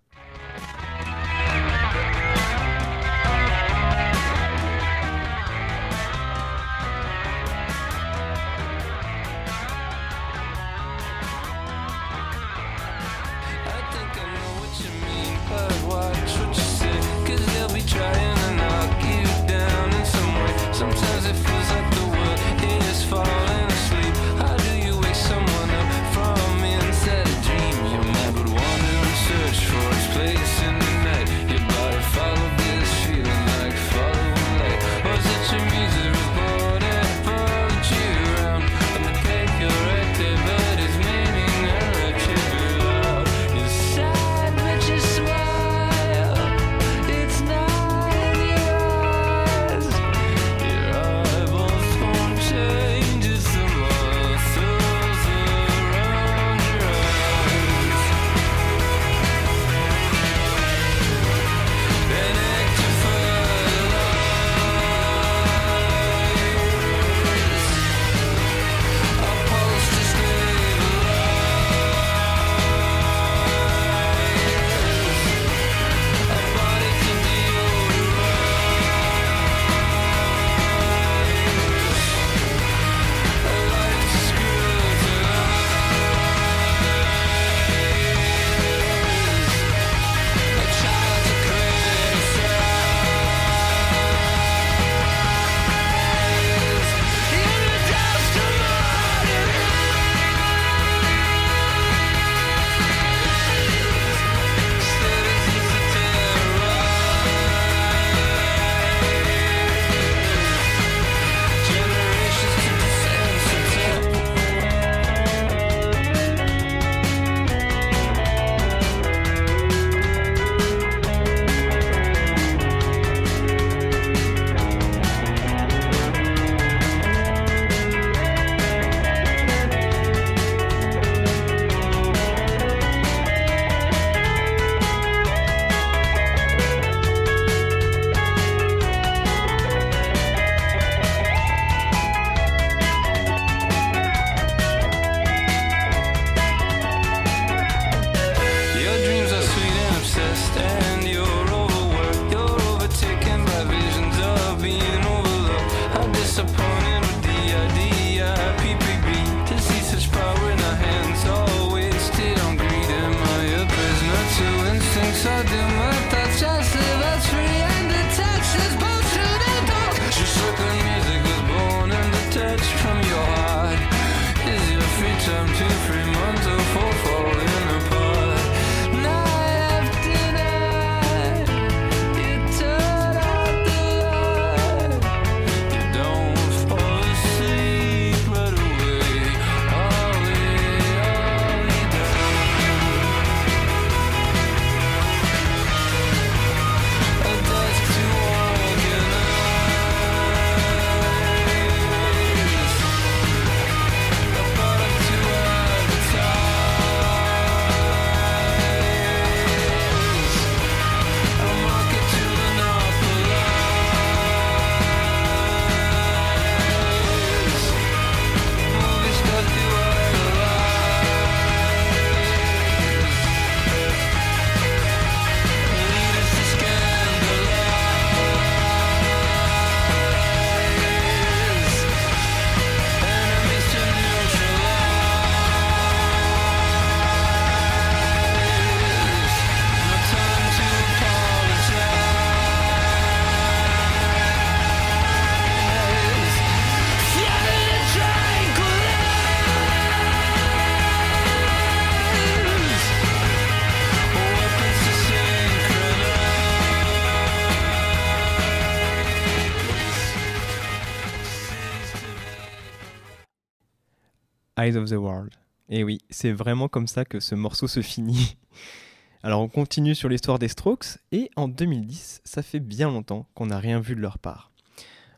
Eyes 264.65 264.77
of 264.77 264.89
the 264.89 264.95
World. 264.95 265.31
Et 265.69 265.85
oui, 265.85 265.99
c'est 266.09 266.33
vraiment 266.33 266.69
comme 266.69 266.87
ça 266.87 267.05
que 267.05 267.21
ce 267.21 267.35
morceau 267.35 267.69
se 267.69 267.83
finit. 267.83 268.37
Alors 269.23 269.43
on 269.43 269.49
continue 269.49 269.95
sur 269.95 270.09
l'histoire 270.09 270.39
des 270.39 270.49
Strokes, 270.49 270.99
et 271.13 271.31
en 271.37 271.49
2010, 271.49 272.23
ça 272.25 272.43
fait 272.43 272.61
bien 272.61 272.89
longtemps 272.89 273.27
qu'on 273.35 273.47
n'a 273.47 273.59
rien 273.59 273.81
vu 273.81 273.95
de 273.95 274.01
leur 274.01 274.19
part. 274.19 274.53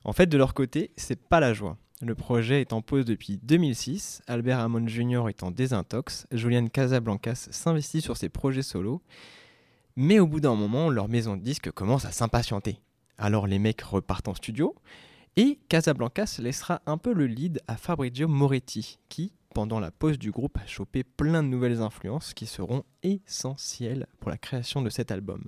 En 0.04 0.12
fait, 0.12 0.26
de 0.26 0.37
leur 0.37 0.52
côté, 0.52 0.90
c'est 0.96 1.20
pas 1.20 1.38
la 1.38 1.52
joie. 1.52 1.76
Le 2.02 2.14
projet 2.14 2.61
est 2.61 2.72
en 2.72 2.82
pause 2.82 3.04
depuis 3.04 3.38
2006, 3.42 4.22
Albert 4.26 4.59
Hammond 4.59 4.87
Jr. 4.87 5.28
est 5.28 5.42
en 5.42 5.50
désintox, 5.50 6.26
Julian 6.32 6.66
Casablancas 6.66 7.48
s'investit 7.50 8.00
sur 8.00 8.16
ses 8.16 8.28
projets 8.28 8.62
solos, 8.62 9.00
mais 9.94 10.18
au 10.18 10.26
bout 10.26 10.40
d'un 10.40 10.56
moment, 10.56 10.90
leur 10.90 11.09
maison 11.09 11.37
de 11.37 11.42
disques 11.42 11.70
commence 11.70 12.04
à 12.04 12.12
s'impatienter. 12.12 12.80
Alors 13.16 13.46
les 13.46 13.59
mecs 13.59 13.80
repartent 13.80 14.28
en 14.28 14.35
studio, 14.35 14.74
et 15.37 15.59
Casablancas 15.68 16.37
laissera 16.38 16.80
un 16.87 16.98
peu 16.98 17.12
le 17.12 17.26
lead 17.26 17.61
à 17.68 17.76
Fabrizio 17.76 18.26
Moretti, 18.26 18.98
qui, 19.09 19.32
pendant 19.56 19.80
la 19.80 19.90
pause 19.90 20.18
du 20.18 20.32
groupe, 20.32 20.58
a 20.58 20.66
chopé 20.66 21.02
plein 21.02 21.42
de 21.42 21.48
nouvelles 21.48 21.80
influences 21.80 22.34
qui 22.34 22.44
seront 22.44 22.84
essentielles 23.02 24.06
pour 24.20 24.28
la 24.28 24.36
création 24.36 24.82
de 24.82 24.90
cet 24.90 25.10
album. 25.10 25.46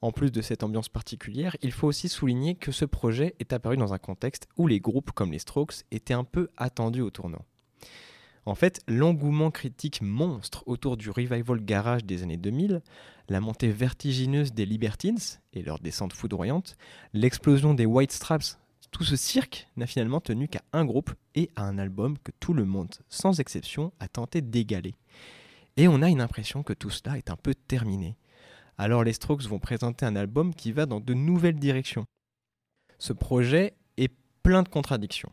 En 0.00 0.10
plus 0.10 0.32
de 0.32 0.42
cette 0.42 0.64
ambiance 0.64 0.88
particulière, 0.88 1.56
il 1.62 1.70
faut 1.70 1.86
aussi 1.86 2.08
souligner 2.08 2.56
que 2.56 2.72
ce 2.72 2.84
projet 2.84 3.36
est 3.38 3.52
apparu 3.52 3.76
dans 3.76 3.94
un 3.94 3.98
contexte 3.98 4.48
où 4.56 4.66
les 4.66 4.80
groupes 4.80 5.12
comme 5.12 5.30
les 5.30 5.38
Strokes 5.38 5.84
étaient 5.92 6.14
un 6.14 6.24
peu 6.24 6.48
attendus 6.56 7.00
au 7.00 7.10
tournant. 7.10 7.44
En 8.44 8.56
fait, 8.56 8.82
l'engouement 8.88 9.52
critique 9.52 10.02
monstre 10.02 10.64
autour 10.66 10.96
du 10.96 11.08
revival 11.08 11.64
garage 11.64 12.04
des 12.04 12.24
années 12.24 12.36
2000, 12.36 12.82
la 13.28 13.40
montée 13.40 13.70
vertigineuse 13.70 14.52
des 14.52 14.66
Libertines 14.66 15.20
et 15.52 15.62
leur 15.62 15.78
descente 15.78 16.12
foudroyante, 16.12 16.76
l'explosion 17.12 17.72
des 17.72 17.86
White 17.86 18.10
Straps, 18.10 18.58
tout 18.92 19.04
ce 19.04 19.16
cirque 19.16 19.66
n'a 19.76 19.86
finalement 19.86 20.20
tenu 20.20 20.46
qu'à 20.46 20.62
un 20.72 20.84
groupe 20.84 21.12
et 21.34 21.50
à 21.56 21.64
un 21.64 21.78
album 21.78 22.18
que 22.18 22.30
tout 22.38 22.52
le 22.52 22.64
monde, 22.64 22.94
sans 23.08 23.40
exception, 23.40 23.92
a 23.98 24.06
tenté 24.06 24.42
d'égaler. 24.42 24.94
Et 25.76 25.88
on 25.88 26.02
a 26.02 26.10
une 26.10 26.20
impression 26.20 26.62
que 26.62 26.74
tout 26.74 26.90
cela 26.90 27.16
est 27.16 27.30
un 27.30 27.36
peu 27.36 27.54
terminé. 27.54 28.16
Alors 28.76 29.02
les 29.02 29.14
Strokes 29.14 29.44
vont 29.44 29.58
présenter 29.58 30.04
un 30.04 30.14
album 30.14 30.54
qui 30.54 30.72
va 30.72 30.86
dans 30.86 31.00
de 31.00 31.14
nouvelles 31.14 31.58
directions. 31.58 32.04
Ce 32.98 33.12
projet 33.12 33.74
est 33.96 34.12
plein 34.42 34.62
de 34.62 34.68
contradictions. 34.68 35.32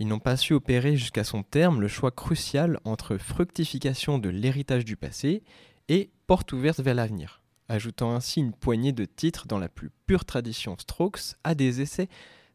Ils 0.00 0.08
n'ont 0.08 0.18
pas 0.18 0.36
su 0.36 0.52
opérer 0.52 0.96
jusqu'à 0.96 1.24
son 1.24 1.42
terme 1.42 1.80
le 1.80 1.88
choix 1.88 2.10
crucial 2.10 2.80
entre 2.84 3.16
fructification 3.16 4.18
de 4.18 4.28
l'héritage 4.28 4.84
du 4.84 4.96
passé 4.96 5.42
et 5.88 6.10
porte 6.26 6.52
ouverte 6.52 6.80
vers 6.80 6.94
l'avenir, 6.94 7.42
ajoutant 7.68 8.14
ainsi 8.14 8.40
une 8.40 8.52
poignée 8.52 8.92
de 8.92 9.04
titres 9.04 9.46
dans 9.46 9.58
la 9.58 9.68
plus 9.68 9.90
pure 10.06 10.24
tradition 10.24 10.76
Strokes 10.78 11.36
à 11.44 11.54
des 11.54 11.80
essais 11.80 12.08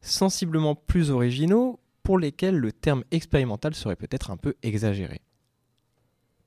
sensiblement 0.04 0.76
plus 0.76 1.10
originaux 1.10 1.80
pour 2.04 2.20
lesquels 2.20 2.58
le 2.58 2.72
terme 2.72 3.04
expérimental 3.12 3.74
serait 3.74 3.96
peut-être 3.96 4.30
un 4.30 4.38
peu 4.38 4.56
exagéré. 4.62 5.22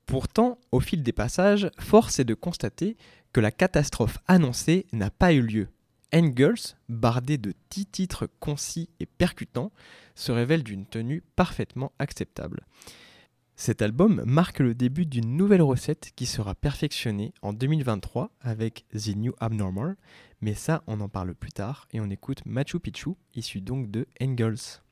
Pourtant, 0.05 0.57
au 0.71 0.79
fil 0.79 1.03
des 1.03 1.11
passages, 1.11 1.69
force 1.79 2.19
est 2.19 2.25
de 2.25 2.33
constater 2.33 2.95
que 3.33 3.41
la 3.41 3.51
catastrophe 3.51 4.19
annoncée 4.27 4.85
n'a 4.93 5.09
pas 5.09 5.33
eu 5.33 5.41
lieu. 5.41 5.67
Engels, 6.13 6.77
bardé 6.87 7.37
de 7.37 7.53
dix 7.69 7.85
titres 7.85 8.29
concis 8.39 8.89
et 9.01 9.05
percutants, 9.05 9.73
se 10.15 10.31
révèle 10.31 10.63
d'une 10.63 10.85
tenue 10.85 11.21
parfaitement 11.35 11.91
acceptable. 11.99 12.65
Cet 13.59 13.81
album 13.81 14.21
marque 14.23 14.59
le 14.59 14.75
début 14.75 15.07
d'une 15.07 15.35
nouvelle 15.35 15.63
recette 15.63 16.11
qui 16.15 16.27
sera 16.27 16.53
perfectionnée 16.53 17.33
en 17.41 17.53
2023 17.53 18.29
avec 18.39 18.85
The 18.93 19.15
New 19.15 19.33
Abnormal, 19.39 19.97
mais 20.41 20.53
ça 20.53 20.83
on 20.85 21.01
en 21.01 21.09
parle 21.09 21.33
plus 21.33 21.51
tard 21.51 21.87
et 21.91 21.99
on 21.99 22.07
écoute 22.11 22.45
Machu 22.45 22.79
Picchu, 22.79 23.15
issu 23.33 23.61
donc 23.61 23.89
de 23.89 24.05
Engels. 24.21 24.83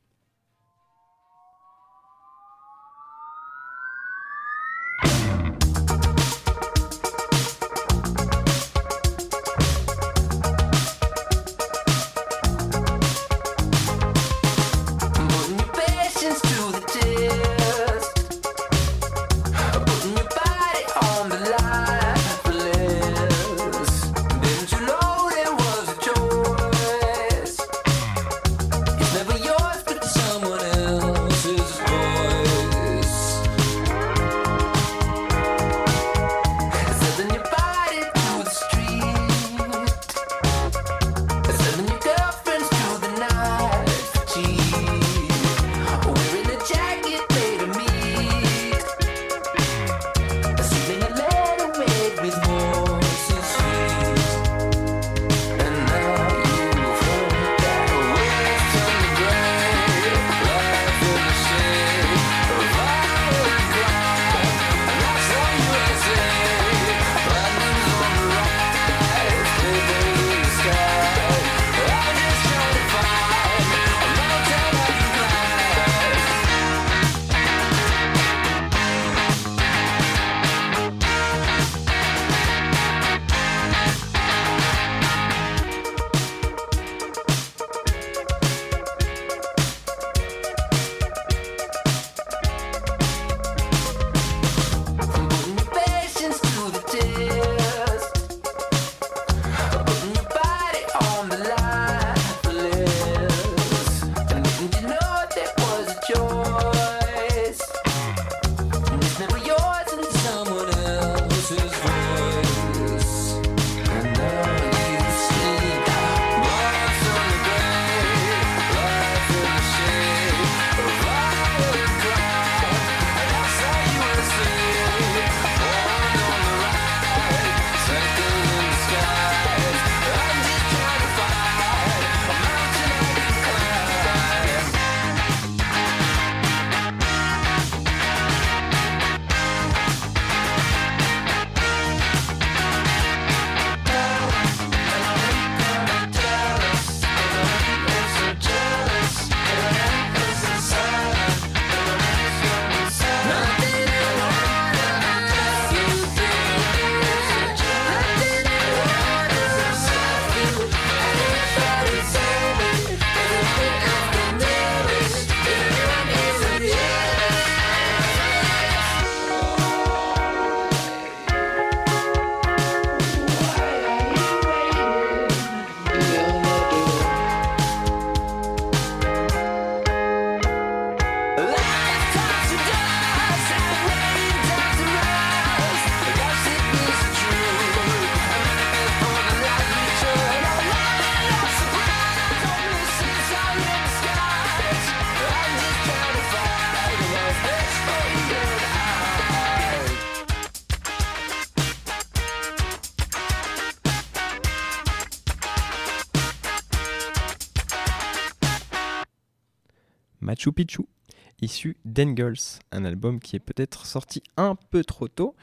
Issu 211.65 211.77
d'Engels, 211.85 212.59
un 212.71 212.85
album 212.85 213.19
qui 213.19 213.35
est 213.35 213.39
peut-être 213.39 213.85
sorti 213.85 214.21
un 214.37 214.55
peu 214.55 214.83
trop 214.83 215.07
tôt, 215.07 215.35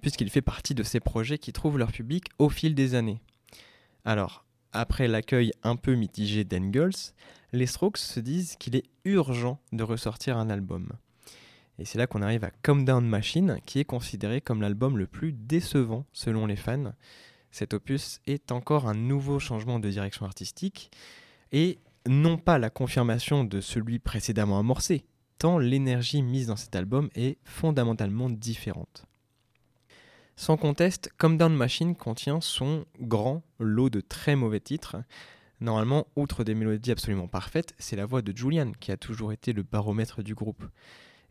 puisqu'il 0.00 0.30
fait 0.30 0.42
partie 0.42 0.74
de 0.74 0.82
ces 0.82 1.00
projets 1.00 1.38
qui 1.38 1.52
trouvent 1.52 1.78
leur 1.78 1.92
public 1.92 2.26
au 2.38 2.48
fil 2.48 2.74
des 2.74 2.94
années. 2.94 3.20
Alors, 4.04 4.44
après 4.72 5.08
l'accueil 5.08 5.52
un 5.62 5.76
peu 5.76 5.94
mitigé 5.94 6.44
d'Engels, 6.44 7.14
les 7.52 7.66
Strokes 7.66 7.98
se 7.98 8.20
disent 8.20 8.56
qu'il 8.56 8.76
est 8.76 8.84
urgent 9.04 9.58
de 9.72 9.82
ressortir 9.82 10.36
un 10.36 10.50
album. 10.50 10.92
Et 11.78 11.84
c'est 11.84 11.98
là 11.98 12.06
qu'on 12.06 12.22
arrive 12.22 12.44
à 12.44 12.50
Come 12.62 12.84
Down 12.84 13.06
Machine, 13.06 13.58
qui 13.66 13.80
est 13.80 13.84
considéré 13.84 14.40
comme 14.40 14.62
l'album 14.62 14.98
le 14.98 15.06
plus 15.06 15.32
décevant 15.32 16.04
selon 16.12 16.46
les 16.46 16.56
fans. 16.56 16.92
Cet 17.50 17.74
opus 17.74 18.20
est 18.26 18.52
encore 18.52 18.86
un 18.86 18.94
nouveau 18.94 19.38
changement 19.38 19.78
de 19.78 19.88
direction 19.88 20.26
artistique, 20.26 20.90
et 21.52 21.78
non 22.06 22.38
pas 22.38 22.58
la 22.58 22.70
confirmation 22.70 23.44
de 23.44 23.60
celui 23.60 23.98
précédemment 23.98 24.58
amorcé, 24.58 25.06
tant 25.38 25.58
l'énergie 25.58 26.22
mise 26.22 26.46
dans 26.46 26.56
cet 26.56 26.76
album 26.76 27.10
est 27.14 27.38
fondamentalement 27.44 28.30
différente. 28.30 29.06
Sans 30.36 30.56
conteste, 30.56 31.10
Come 31.16 31.38
Down 31.38 31.54
Machine 31.54 31.96
contient 31.96 32.40
son 32.42 32.84
grand 33.00 33.42
lot 33.58 33.88
de 33.88 34.00
très 34.00 34.36
mauvais 34.36 34.60
titres. 34.60 34.96
Normalement, 35.60 36.06
outre 36.14 36.44
des 36.44 36.54
mélodies 36.54 36.90
absolument 36.90 37.26
parfaites, 37.26 37.74
c'est 37.78 37.96
la 37.96 38.04
voix 38.04 38.20
de 38.20 38.36
Julian 38.36 38.72
qui 38.78 38.92
a 38.92 38.98
toujours 38.98 39.32
été 39.32 39.54
le 39.54 39.62
baromètre 39.62 40.22
du 40.22 40.34
groupe. 40.34 40.62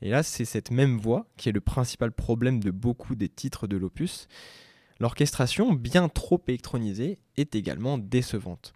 Et 0.01 0.09
là, 0.09 0.23
c'est 0.23 0.45
cette 0.45 0.71
même 0.71 0.97
voix 0.97 1.27
qui 1.37 1.49
est 1.49 1.53
le 1.53 1.61
principal 1.61 2.11
problème 2.11 2.59
de 2.59 2.71
beaucoup 2.71 3.15
des 3.15 3.29
titres 3.29 3.67
de 3.67 3.77
l'opus. 3.77 4.27
L'orchestration, 4.99 5.73
bien 5.73 6.09
trop 6.09 6.41
électronisée, 6.47 7.19
est 7.37 7.55
également 7.55 7.99
décevante. 7.99 8.73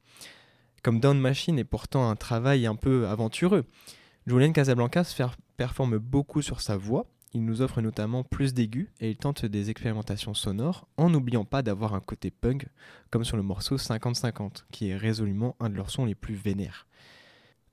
Comme 0.84 1.00
Down 1.00 1.20
Machine 1.20 1.58
est 1.58 1.64
pourtant 1.64 2.10
un 2.10 2.16
travail 2.16 2.68
un 2.68 2.76
peu 2.76 3.08
aventureux, 3.08 3.66
Julian 4.30 4.52
Casablancas 4.52 5.16
performe 5.58 5.98
beaucoup 5.98 6.44
sur 6.44 6.62
sa 6.62 6.78
voix, 6.78 7.08
il 7.34 7.44
nous 7.44 7.64
offre 7.64 7.82
notamment 7.82 8.24
plus 8.24 8.54
d'aigus 8.54 8.88
et 9.00 9.10
il 9.10 9.18
tente 9.18 9.44
des 9.44 9.72
expérimentations 9.72 10.36
sonores 10.36 10.88
en 10.98 11.10
n'oubliant 11.10 11.46
pas 11.46 11.64
d'avoir 11.64 11.96
un 11.96 12.00
côté 12.00 12.30
punk 12.30 12.68
comme 13.10 13.26
sur 13.26 13.38
le 13.38 13.42
morceau 13.42 13.78
50-50 13.78 14.66
qui 14.72 14.90
est 14.90 14.96
résolument 14.96 15.56
un 15.60 15.72
de 15.72 15.76
leurs 15.76 15.90
sons 15.90 16.06
les 16.06 16.14
plus 16.14 16.36
vénères. 16.36 16.86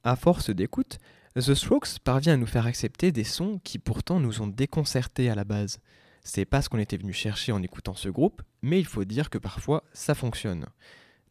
À 0.02 0.16
force 0.16 0.48
d'écoute, 0.48 0.98
The 1.34 1.52
Strokes 1.52 1.98
parvient 2.02 2.32
à 2.32 2.38
nous 2.38 2.46
faire 2.46 2.64
accepter 2.64 3.12
des 3.12 3.24
sons 3.24 3.60
qui 3.62 3.78
pourtant 3.78 4.18
nous 4.18 4.40
ont 4.40 4.46
déconcertés 4.46 5.28
à 5.28 5.34
la 5.34 5.44
base. 5.44 5.78
C'est 6.24 6.46
pas 6.46 6.62
ce 6.62 6.70
qu'on 6.70 6.78
était 6.78 6.96
venu 6.96 7.12
chercher 7.12 7.52
en 7.52 7.62
écoutant 7.62 7.94
ce 7.94 8.08
groupe, 8.08 8.40
mais 8.62 8.78
il 8.78 8.86
faut 8.86 9.04
dire 9.04 9.28
que 9.28 9.36
parfois 9.36 9.84
ça 9.92 10.14
fonctionne. 10.14 10.64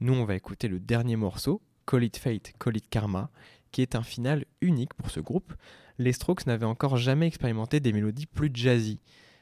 Nous 0.02 0.14
on 0.14 0.26
va 0.26 0.36
écouter 0.36 0.68
le 0.68 0.80
dernier 0.80 1.16
morceau, 1.16 1.64
Call 1.88 2.04
It 2.04 2.18
Fate, 2.18 2.54
Call 2.60 2.78
It 2.78 2.90
Karma, 2.90 3.32
qui 3.76 3.82
est 3.82 3.96
un 3.96 4.04
final 4.04 4.46
unique 4.62 4.94
pour 4.94 5.12
ce 5.12 5.20
groupe, 5.20 5.54
les 5.98 6.14
Strokes 6.14 6.46
n'avaient 6.46 6.66
encore 6.66 6.96
jamais 6.96 7.28
expérimenté 7.28 7.82
des 7.82 7.92
mélodies 7.92 8.26
plus 8.26 8.50
jazzy. 8.54 9.02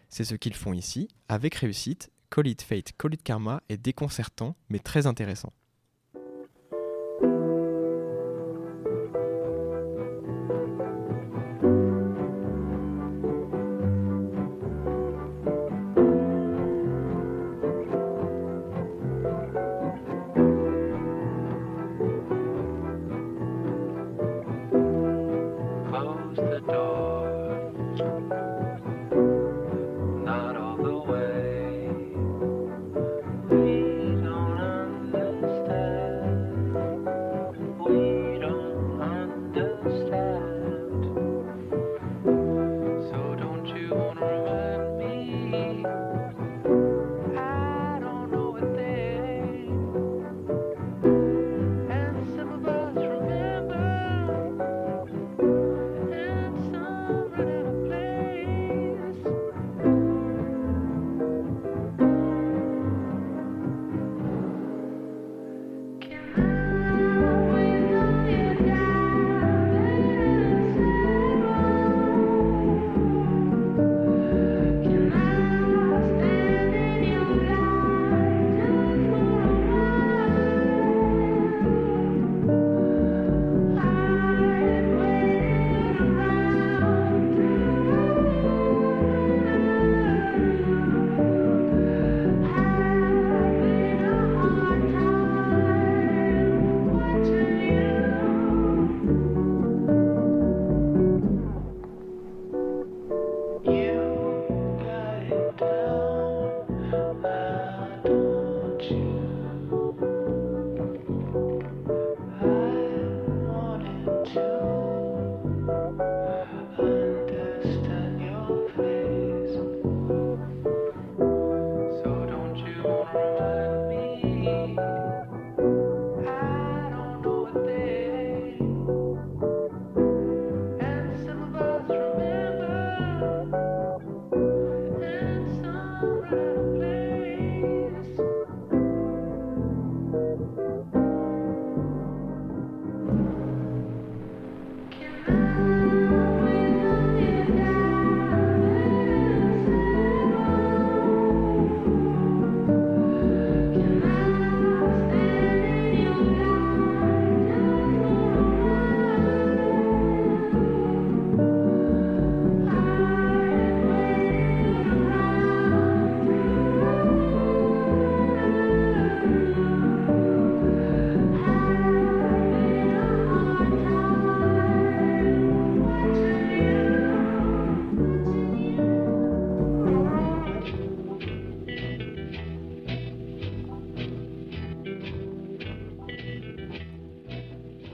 C'est 0.09 0.23
ce 0.23 0.33
qu'ils 0.33 0.55
font 0.55 0.73
ici, 0.73 1.07
avec 1.29 1.53
réussite. 1.53 2.11
Call 2.31 2.47
It 2.47 2.63
Fate, 2.63 2.93
Call 2.97 3.13
It 3.13 3.21
Karma 3.21 3.61
est 3.69 3.77
déconcertant, 3.77 4.55
mais 4.69 4.79
très 4.79 5.05
intéressant. 5.05 5.53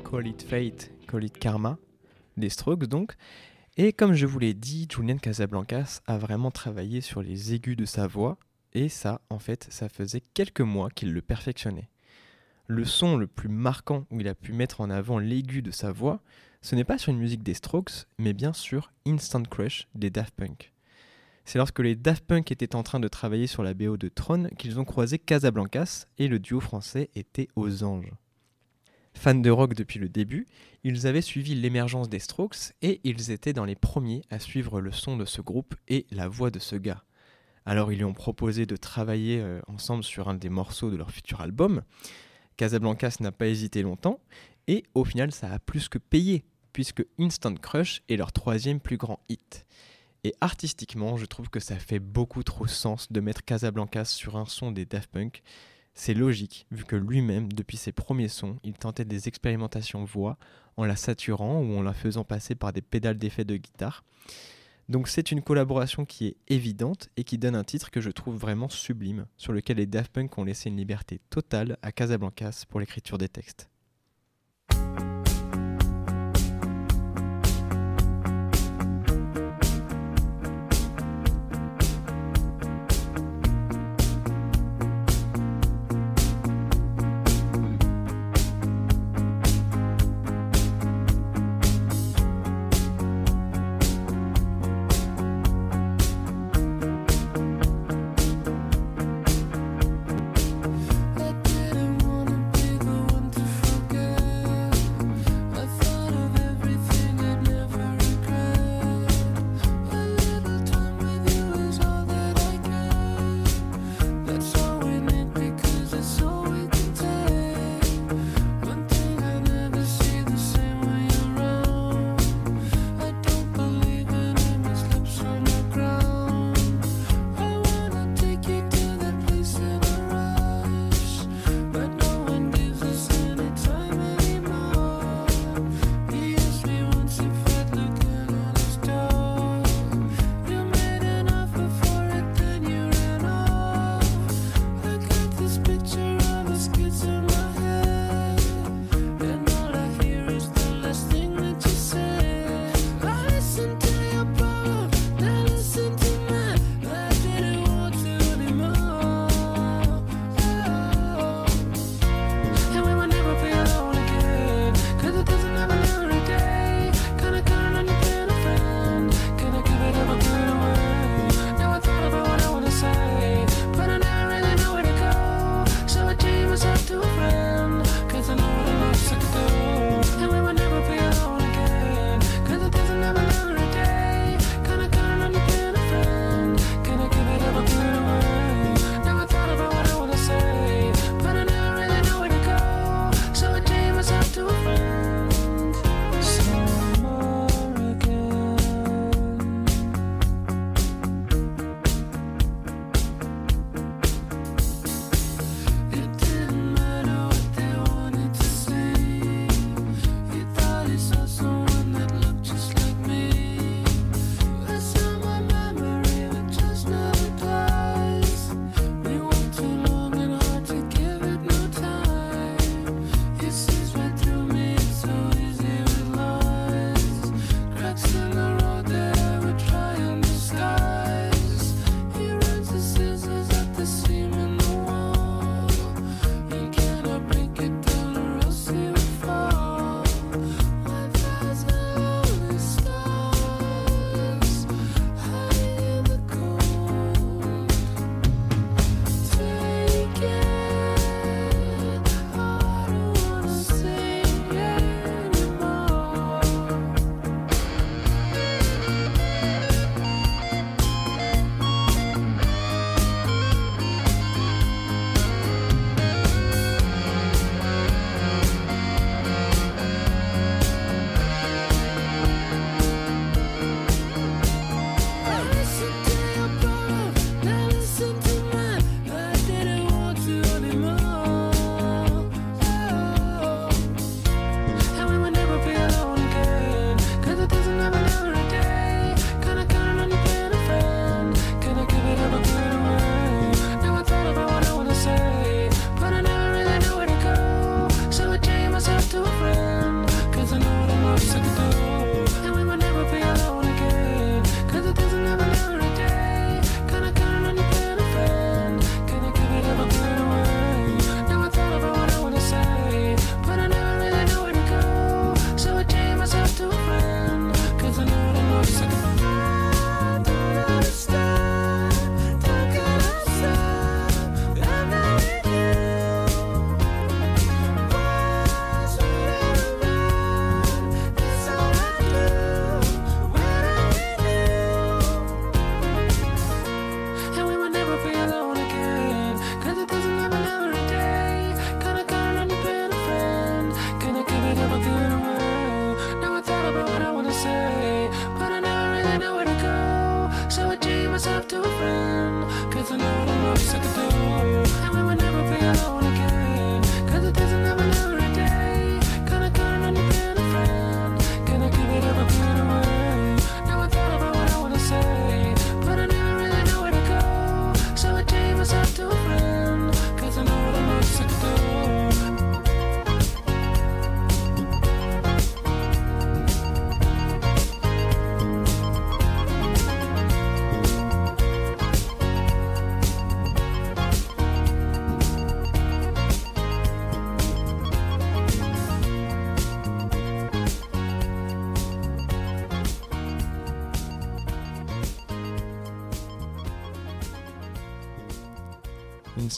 Call 0.09 0.25
It 0.25 0.41
Fate, 0.41 0.91
Call 1.07 1.23
It 1.23 1.37
Karma, 1.37 1.77
des 2.35 2.49
Strokes 2.49 2.87
donc. 2.87 3.13
Et 3.77 3.93
comme 3.93 4.13
je 4.13 4.25
vous 4.25 4.39
l'ai 4.39 4.55
dit, 4.55 4.87
Julian 4.91 5.17
Casablancas 5.17 6.01
a 6.07 6.17
vraiment 6.17 6.49
travaillé 6.49 6.99
sur 6.99 7.21
les 7.21 7.53
aigus 7.53 7.77
de 7.77 7.85
sa 7.85 8.07
voix, 8.07 8.39
et 8.73 8.89
ça, 8.89 9.21
en 9.29 9.37
fait, 9.37 9.67
ça 9.69 9.87
faisait 9.87 10.23
quelques 10.33 10.61
mois 10.61 10.89
qu'il 10.89 11.13
le 11.13 11.21
perfectionnait. 11.21 11.89
le 12.65 12.85
son 12.85 13.17
le 13.17 13.27
plus 13.27 13.49
marquant 13.49 14.05
où 14.09 14.19
il 14.19 14.27
a 14.27 14.33
pu 14.33 14.51
mettre 14.51 14.81
en 14.81 14.89
avant 14.89 15.19
l'aigu 15.19 15.61
de 15.61 15.71
sa 15.71 15.91
voix, 15.91 16.23
ce 16.61 16.75
n'est 16.75 16.83
pas 16.83 16.97
sur 16.97 17.11
une 17.11 17.19
musique 17.19 17.43
des 17.43 17.53
Strokes, 17.53 18.07
mais 18.17 18.33
bien 18.33 18.51
sur 18.51 18.91
Instant 19.05 19.43
Crush 19.43 19.87
des 19.93 20.09
Daft 20.09 20.33
Punk. 20.33 20.73
C'est 21.45 21.59
lorsque 21.59 21.79
les 21.79 21.95
Daft 21.95 22.25
Punk 22.25 22.51
étaient 22.51 22.75
en 22.75 22.81
train 22.81 22.99
de 22.99 23.07
travailler 23.07 23.47
sur 23.47 23.61
la 23.61 23.75
BO 23.75 23.95
de 23.95 24.07
Tron 24.07 24.49
qu'ils 24.57 24.79
ont 24.79 24.85
croisé 24.85 25.19
Casablancas 25.19 26.05
et 26.17 26.27
le 26.27 26.39
duo 26.39 26.59
français 26.59 27.11
était 27.15 27.47
aux 27.55 27.83
anges. 27.83 28.11
Fans 29.19 29.35
de 29.35 29.49
rock 29.49 29.73
depuis 29.73 29.99
le 29.99 30.07
début, 30.07 30.47
ils 30.85 31.05
avaient 31.05 31.21
suivi 31.21 31.53
l'émergence 31.53 32.07
des 32.07 32.19
Strokes 32.19 32.71
et 32.81 33.01
ils 33.03 33.31
étaient 33.31 33.51
dans 33.51 33.65
les 33.65 33.75
premiers 33.75 34.21
à 34.29 34.39
suivre 34.39 34.79
le 34.79 34.93
son 34.93 35.17
de 35.17 35.25
ce 35.25 35.41
groupe 35.41 35.75
et 35.89 36.07
la 36.09 36.29
voix 36.29 36.51
de 36.51 36.59
ce 36.59 36.77
gars. 36.77 37.03
Alors 37.65 37.91
ils 37.91 37.97
lui 37.97 38.05
ont 38.05 38.13
proposé 38.13 38.65
de 38.65 38.77
travailler 38.77 39.41
euh, 39.41 39.59
ensemble 39.67 40.05
sur 40.05 40.29
un 40.29 40.35
des 40.35 40.47
morceaux 40.47 40.89
de 40.89 40.95
leur 40.95 41.11
futur 41.11 41.41
album. 41.41 41.81
Casablancas 42.55 43.17
n'a 43.19 43.33
pas 43.33 43.47
hésité 43.47 43.81
longtemps 43.81 44.21
et 44.69 44.83
au 44.93 45.03
final 45.03 45.33
ça 45.33 45.51
a 45.51 45.59
plus 45.59 45.89
que 45.89 45.97
payé 45.97 46.45
puisque 46.71 47.05
Instant 47.19 47.55
Crush 47.55 48.03
est 48.07 48.15
leur 48.15 48.31
troisième 48.31 48.79
plus 48.79 48.95
grand 48.95 49.19
hit. 49.27 49.65
Et 50.23 50.33
artistiquement, 50.39 51.17
je 51.17 51.25
trouve 51.25 51.49
que 51.49 51.59
ça 51.59 51.77
fait 51.77 51.99
beaucoup 51.99 52.43
trop 52.43 52.67
sens 52.67 53.11
de 53.11 53.19
mettre 53.19 53.43
Casablancas 53.43 54.05
sur 54.05 54.37
un 54.37 54.45
son 54.45 54.71
des 54.71 54.85
Daft 54.85 55.11
Punk. 55.11 55.43
C'est 56.01 56.13
logique, 56.13 56.65
vu 56.71 56.85
que 56.85 56.95
lui-même, 56.95 57.51
depuis 57.51 57.75
ses 57.75 57.91
premiers 57.91 58.29
sons, 58.29 58.55
il 58.63 58.71
tentait 58.71 59.03
des 59.03 59.27
expérimentations 59.27 60.05
voix 60.05 60.37
en 60.77 60.85
la 60.85 60.95
saturant 60.95 61.59
ou 61.59 61.77
en 61.77 61.81
la 61.81 61.91
faisant 61.91 62.23
passer 62.23 62.55
par 62.55 62.71
des 62.71 62.81
pédales 62.81 63.17
d'effet 63.17 63.43
de 63.43 63.57
guitare. 63.57 64.05
Donc 64.87 65.09
c'est 65.09 65.29
une 65.29 65.41
collaboration 65.41 66.05
qui 66.05 66.27
est 66.27 66.37
évidente 66.47 67.09
et 67.17 67.25
qui 67.25 67.37
donne 67.37 67.53
un 67.53 67.65
titre 67.65 67.91
que 67.91 67.99
je 67.99 68.11
trouve 68.11 68.37
vraiment 68.37 68.69
sublime, 68.69 69.25
sur 69.35 69.51
lequel 69.51 69.75
les 69.75 69.87
Daft 69.87 70.13
Punk 70.13 70.37
ont 70.37 70.45
laissé 70.45 70.69
une 70.69 70.77
liberté 70.77 71.19
totale 71.29 71.77
à 71.81 71.91
Casablancas 71.91 72.63
pour 72.69 72.79
l'écriture 72.79 73.17
des 73.17 73.27
textes. 73.27 73.69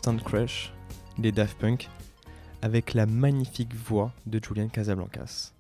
Instant 0.02 0.18
Crush, 0.18 0.74
les 1.20 1.32
Daft 1.32 1.60
Punk, 1.60 1.88
avec 2.64 2.96
la 2.96 3.06
magnifique 3.06 3.76
voix 3.76 4.12
de 4.26 4.40
Julian 4.44 4.68
Casablancas. 4.68 5.54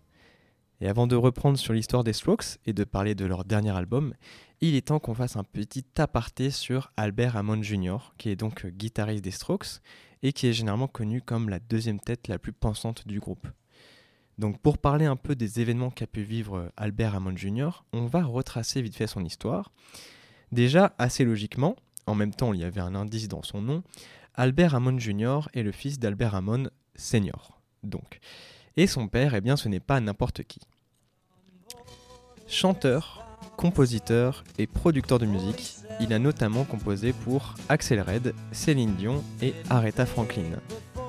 Et 0.79 0.87
avant 0.87 1.05
de 1.05 1.15
reprendre 1.15 1.59
sur 1.59 1.73
l'histoire 1.73 2.03
des 2.03 2.13
Strokes 2.13 2.57
et 2.65 2.73
de 2.73 2.83
parler 2.83 3.13
de 3.13 3.25
leur 3.25 3.45
dernier 3.45 3.69
album, 3.69 4.15
il 4.59 4.73
est 4.73 4.87
temps 4.87 4.97
qu'on 4.97 5.13
fasse 5.13 5.35
un 5.35 5.43
petit 5.43 5.85
aparté 5.99 6.49
sur 6.49 6.91
Albert 6.97 7.37
Hammond 7.37 7.61
Jr., 7.61 7.97
qui 8.17 8.29
est 8.29 8.35
donc 8.35 8.65
guitariste 8.65 9.23
des 9.23 9.29
Strokes 9.29 9.79
et 10.23 10.33
qui 10.33 10.47
est 10.47 10.53
généralement 10.53 10.87
connu 10.87 11.21
comme 11.21 11.47
la 11.47 11.59
deuxième 11.59 11.99
tête 11.99 12.27
la 12.27 12.39
plus 12.39 12.53
pensante 12.53 13.07
du 13.07 13.19
groupe. 13.19 13.47
Donc 14.39 14.59
pour 14.59 14.79
parler 14.79 15.05
un 15.05 15.17
peu 15.17 15.35
des 15.35 15.59
événements 15.59 15.91
qu'a 15.91 16.07
pu 16.07 16.23
vivre 16.23 16.71
Albert 16.77 17.13
Hammond 17.13 17.37
Jr., 17.37 17.83
on 17.93 18.07
va 18.07 18.23
retracer 18.23 18.81
vite 18.81 18.95
fait 18.95 19.05
son 19.05 19.23
histoire. 19.23 19.71
Déjà, 20.51 20.95
assez 20.97 21.25
logiquement, 21.25 21.75
en 22.07 22.15
même 22.15 22.33
temps 22.33 22.53
il 22.53 22.61
y 22.61 22.63
avait 22.63 22.81
un 22.81 22.95
indice 22.95 23.27
dans 23.27 23.43
son 23.43 23.61
nom, 23.61 23.83
Albert 24.35 24.75
Hammond 24.75 24.97
Jr. 24.97 25.41
est 25.53 25.63
le 25.63 25.71
fils 25.71 25.99
d'Albert 25.99 26.35
Hammond 26.35 26.69
Senior. 26.95 27.59
Donc. 27.83 28.19
Et 28.77 28.87
son 28.87 29.07
père, 29.07 29.35
eh 29.35 29.41
bien 29.41 29.57
ce 29.57 29.67
n'est 29.67 29.81
pas 29.81 29.99
n'importe 29.99 30.43
qui. 30.43 30.61
Chanteur, 32.47 33.25
compositeur 33.57 34.43
et 34.57 34.67
producteur 34.67 35.19
de 35.19 35.25
musique, 35.25 35.75
il 35.99 36.13
a 36.13 36.19
notamment 36.19 36.63
composé 36.63 37.11
pour 37.11 37.55
Axel 37.67 38.01
Red, 38.01 38.33
Céline 38.51 38.95
Dion 38.95 39.21
et 39.41 39.53
Aretha 39.69 40.05
Franklin. 40.05 40.59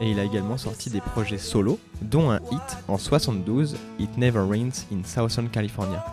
Et 0.00 0.10
il 0.10 0.18
a 0.18 0.24
également 0.24 0.58
sorti 0.58 0.90
des 0.90 1.00
projets 1.00 1.38
solo, 1.38 1.78
dont 2.00 2.30
un 2.30 2.40
hit 2.50 2.78
en 2.88 2.98
72, 2.98 3.76
It 4.00 4.18
Never 4.18 4.40
Rains 4.40 4.86
in 4.92 5.04
Southern 5.04 5.48
California. 5.48 6.04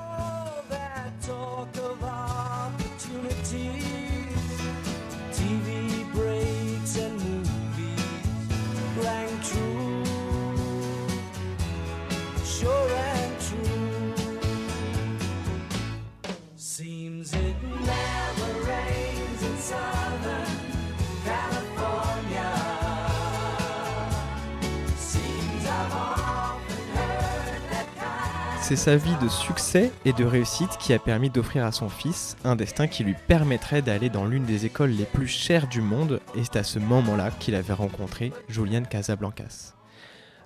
C'est 28.69 28.75
sa 28.75 28.97
vie 28.97 29.15
de 29.19 29.27
succès 29.29 29.91
et 30.05 30.13
de 30.13 30.23
réussite 30.23 30.77
qui 30.77 30.93
a 30.93 30.99
permis 30.99 31.31
d'offrir 31.31 31.65
à 31.65 31.71
son 31.71 31.89
fils 31.89 32.37
un 32.43 32.55
destin 32.55 32.85
qui 32.85 33.03
lui 33.03 33.15
permettrait 33.27 33.81
d'aller 33.81 34.11
dans 34.11 34.27
l'une 34.27 34.45
des 34.45 34.67
écoles 34.67 34.91
les 34.91 35.05
plus 35.05 35.25
chères 35.25 35.67
du 35.67 35.81
monde, 35.81 36.21
et 36.35 36.43
c'est 36.43 36.57
à 36.57 36.63
ce 36.63 36.77
moment-là 36.77 37.31
qu'il 37.31 37.55
avait 37.55 37.73
rencontré 37.73 38.31
Julian 38.47 38.83
Casablancas. 38.83 39.73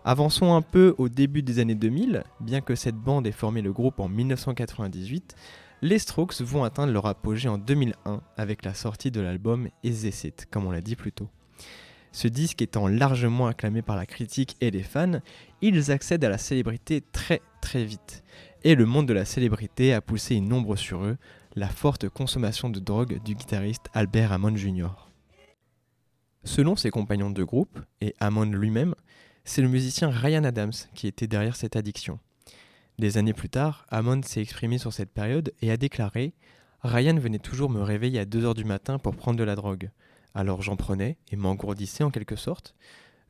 Avançons 0.05 0.53
un 0.53 0.61
peu 0.61 0.95
au 0.97 1.09
début 1.09 1.43
des 1.43 1.59
années 1.59 1.75
2000, 1.75 2.23
bien 2.39 2.61
que 2.61 2.75
cette 2.75 2.95
bande 2.95 3.27
ait 3.27 3.33
formé 3.33 3.61
le 3.61 3.73
groupe 3.73 3.99
en 3.99 4.07
1998, 4.07 5.35
les 5.81 5.99
Strokes 5.99 6.39
vont 6.39 6.63
atteindre 6.63 6.93
leur 6.93 7.07
apogée 7.07 7.49
en 7.49 7.57
2001 7.57 8.21
avec 8.37 8.63
la 8.63 8.73
sortie 8.73 9.11
de 9.11 9.19
l'album 9.19 9.67
Is 9.83 10.09
This 10.09 10.23
It, 10.23 10.47
comme 10.49 10.65
on 10.65 10.71
l'a 10.71 10.79
dit 10.79 10.95
plus 10.95 11.11
tôt. 11.11 11.27
Ce 12.13 12.29
disque 12.29 12.61
étant 12.61 12.87
largement 12.87 13.47
acclamé 13.47 13.81
par 13.81 13.97
la 13.97 14.05
critique 14.05 14.55
et 14.61 14.71
les 14.71 14.83
fans, 14.83 15.19
ils 15.61 15.91
accèdent 15.91 16.23
à 16.23 16.29
la 16.29 16.37
célébrité 16.37 17.01
très 17.01 17.41
très 17.63 17.85
vite. 17.85 18.23
Et 18.65 18.75
le 18.75 18.85
monde 18.85 19.07
de 19.07 19.13
la 19.13 19.23
célébrité 19.23 19.93
a 19.93 20.01
poussé 20.01 20.35
une 20.35 20.51
ombre 20.51 20.75
sur 20.75 21.05
eux, 21.05 21.17
la 21.55 21.69
forte 21.69 22.09
consommation 22.09 22.69
de 22.69 22.81
drogue 22.81 23.23
du 23.23 23.35
guitariste 23.35 23.85
Albert 23.93 24.33
Hammond 24.33 24.57
Jr. 24.57 24.89
Selon 26.43 26.75
ses 26.75 26.89
compagnons 26.89 27.29
de 27.29 27.43
groupe, 27.43 27.79
et 28.01 28.13
Hammond 28.19 28.51
lui-même, 28.51 28.95
c'est 29.45 29.61
le 29.61 29.69
musicien 29.69 30.09
Ryan 30.09 30.43
Adams 30.43 30.73
qui 30.93 31.07
était 31.07 31.27
derrière 31.27 31.55
cette 31.55 31.77
addiction. 31.77 32.19
Des 32.99 33.17
années 33.17 33.33
plus 33.33 33.49
tard, 33.49 33.85
Hammond 33.89 34.21
s'est 34.23 34.41
exprimé 34.41 34.77
sur 34.77 34.91
cette 34.91 35.11
période 35.11 35.53
et 35.61 35.71
a 35.71 35.77
déclaré 35.77 36.33
Ryan 36.83 37.17
venait 37.17 37.39
toujours 37.39 37.69
me 37.69 37.81
réveiller 37.81 38.19
à 38.19 38.25
2h 38.25 38.55
du 38.55 38.65
matin 38.65 38.99
pour 38.99 39.15
prendre 39.15 39.39
de 39.39 39.43
la 39.45 39.55
drogue. 39.55 39.89
Alors 40.35 40.61
j'en 40.61 40.75
prenais 40.75 41.17
et 41.31 41.37
m'engourdissais 41.37 42.03
en 42.03 42.11
quelque 42.11 42.35
sorte. 42.35 42.75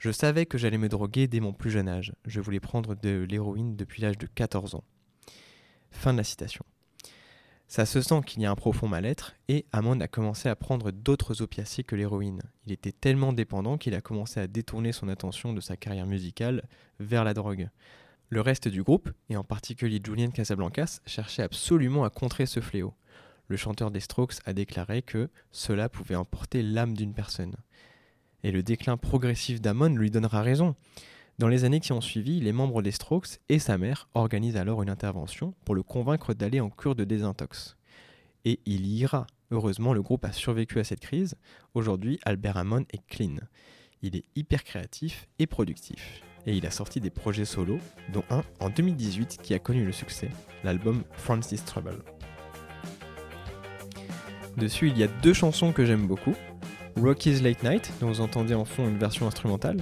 Je 0.03 0.11
savais 0.11 0.45
que 0.45 0.57
j'allais 0.57 0.77
me 0.77 0.89
droguer 0.89 1.27
dès 1.27 1.39
mon 1.39 1.53
plus 1.53 1.71
jeune 1.71 1.87
âge. 1.87 2.11
Je 2.25 2.41
voulais 2.41 2.59
prendre 2.59 2.93
de 2.93 3.25
l'héroïne 3.29 3.77
depuis 3.77 4.01
l'âge 4.01 4.17
de 4.17 4.27
14 4.27 4.75
ans. 4.75 4.83
Fin 5.91 6.11
de 6.11 6.17
la 6.17 6.25
citation. 6.25 6.65
Ça 7.69 7.85
se 7.85 8.01
sent 8.01 8.19
qu'il 8.25 8.41
y 8.41 8.45
a 8.45 8.51
un 8.51 8.55
profond 8.55 8.89
mal-être 8.89 9.33
et 9.47 9.65
Hammond 9.71 10.01
a 10.01 10.09
commencé 10.09 10.49
à 10.49 10.57
prendre 10.57 10.91
d'autres 10.91 11.41
opiacés 11.41 11.85
que 11.85 11.95
l'héroïne. 11.95 12.41
Il 12.65 12.73
était 12.73 12.91
tellement 12.91 13.31
dépendant 13.31 13.77
qu'il 13.77 13.95
a 13.95 14.01
commencé 14.01 14.41
à 14.41 14.47
détourner 14.47 14.91
son 14.91 15.07
attention 15.07 15.53
de 15.53 15.61
sa 15.61 15.77
carrière 15.77 16.05
musicale 16.05 16.67
vers 16.99 17.23
la 17.23 17.33
drogue. 17.33 17.69
Le 18.27 18.41
reste 18.41 18.67
du 18.67 18.83
groupe, 18.83 19.09
et 19.29 19.37
en 19.37 19.45
particulier 19.45 20.01
Julian 20.05 20.31
Casablancas, 20.31 20.99
cherchait 21.05 21.43
absolument 21.43 22.03
à 22.03 22.09
contrer 22.09 22.45
ce 22.45 22.59
fléau. 22.59 22.93
Le 23.47 23.55
chanteur 23.55 23.89
des 23.89 24.01
Strokes 24.01 24.41
a 24.43 24.51
déclaré 24.51 25.01
que 25.01 25.29
cela 25.53 25.87
pouvait 25.87 26.15
emporter 26.15 26.61
l'âme 26.61 26.93
d'une 26.93 27.13
personne. 27.13 27.55
Et 28.43 28.51
le 28.51 28.63
déclin 28.63 28.97
progressif 28.97 29.61
d'Amon 29.61 29.95
lui 29.95 30.11
donnera 30.11 30.41
raison. 30.41 30.75
Dans 31.39 31.47
les 31.47 31.63
années 31.63 31.79
qui 31.79 31.93
ont 31.93 32.01
suivi, 32.01 32.39
les 32.39 32.51
membres 32.51 32.81
des 32.81 32.91
Strokes 32.91 33.39
et 33.49 33.57
sa 33.57 33.77
mère 33.77 34.07
organisent 34.13 34.57
alors 34.57 34.83
une 34.83 34.89
intervention 34.89 35.53
pour 35.65 35.73
le 35.73 35.81
convaincre 35.81 36.33
d'aller 36.33 36.59
en 36.59 36.69
cure 36.69 36.95
de 36.95 37.05
désintox. 37.05 37.75
Et 38.45 38.59
il 38.65 38.85
y 38.85 38.99
ira. 38.99 39.25
Heureusement, 39.51 39.93
le 39.93 40.01
groupe 40.01 40.25
a 40.25 40.31
survécu 40.31 40.79
à 40.79 40.83
cette 40.83 40.99
crise. 40.99 41.35
Aujourd'hui, 41.73 42.19
Albert 42.23 42.57
Hammond 42.57 42.85
est 42.91 43.05
clean. 43.07 43.37
Il 44.01 44.15
est 44.15 44.25
hyper 44.35 44.63
créatif 44.63 45.27
et 45.39 45.47
productif. 45.47 46.21
Et 46.45 46.55
il 46.55 46.65
a 46.65 46.71
sorti 46.71 46.99
des 46.99 47.09
projets 47.09 47.45
solos, 47.45 47.79
dont 48.11 48.23
un 48.29 48.43
en 48.59 48.69
2018 48.69 49.39
qui 49.41 49.53
a 49.53 49.59
connu 49.59 49.85
le 49.85 49.93
succès, 49.93 50.29
l'album 50.63 51.03
Francis 51.13 51.63
Trouble. 51.63 52.03
Dessus, 54.57 54.89
il 54.89 54.97
y 54.97 55.03
a 55.03 55.07
deux 55.07 55.33
chansons 55.33 55.71
que 55.71 55.85
j'aime 55.85 56.05
beaucoup. 56.05 56.35
Rocky's 57.01 57.41
Late 57.41 57.63
Night, 57.63 57.91
dont 57.99 58.07
vous 58.07 58.21
entendez 58.21 58.53
en 58.53 58.65
fond 58.65 58.87
une 58.87 58.97
version 58.97 59.27
instrumentale, 59.27 59.77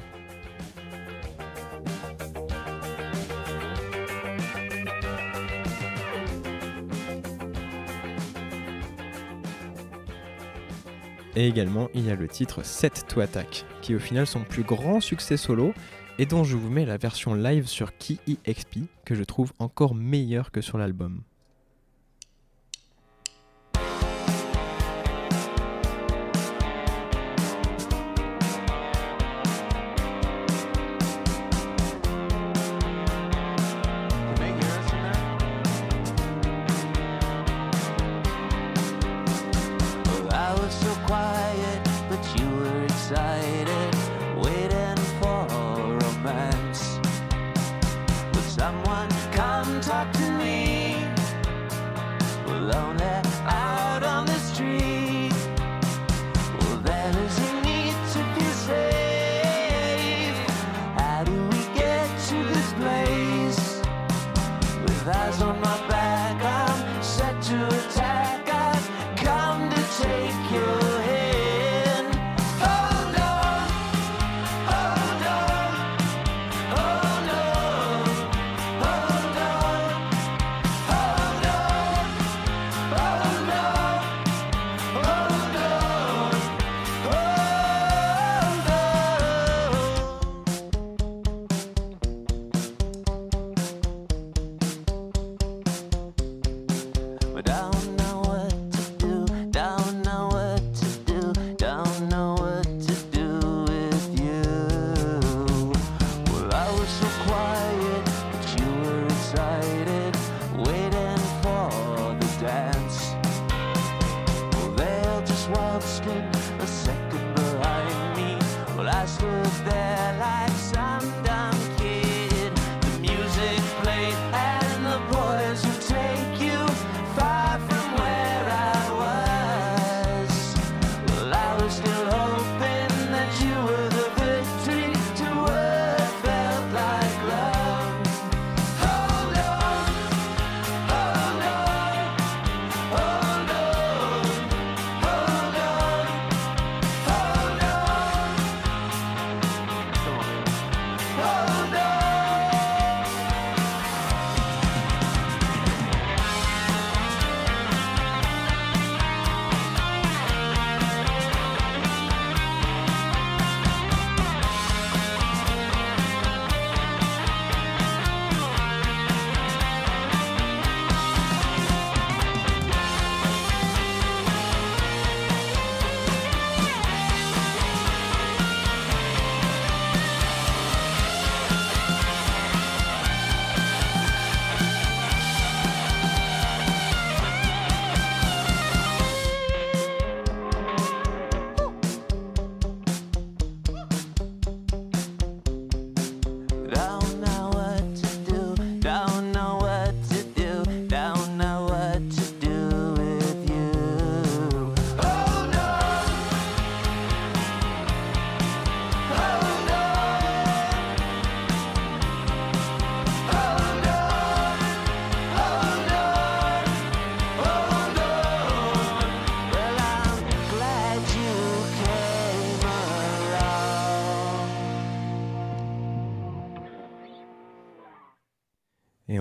Et 11.36 11.47
également, 11.47 11.89
il 11.93 12.05
y 12.05 12.12
a 12.12 12.16
le 12.16 12.28
titre 12.28 12.64
Set 12.64 13.05
to 13.07 13.22
Attack, 13.22 13.66
qui 13.82 13.93
est 13.93 13.95
au 13.95 13.99
final 13.99 14.28
son 14.28 14.41
plus 14.41 14.64
grand 14.64 14.99
succès 14.99 15.38
solo 15.38 15.74
et 16.20 16.26
dont 16.26 16.43
je 16.43 16.57
vous 16.57 16.70
mets 16.70 16.86
la 16.86 16.97
version 16.97 17.34
live 17.34 17.68
sur 17.68 17.97
Key 17.97 18.18
EXP 18.28 18.80
que 19.05 19.16
je 19.16 19.24
trouve 19.24 19.53
encore 19.57 19.95
meilleure 19.95 20.51
que 20.51 20.62
sur 20.62 20.78
l'album. 20.78 21.24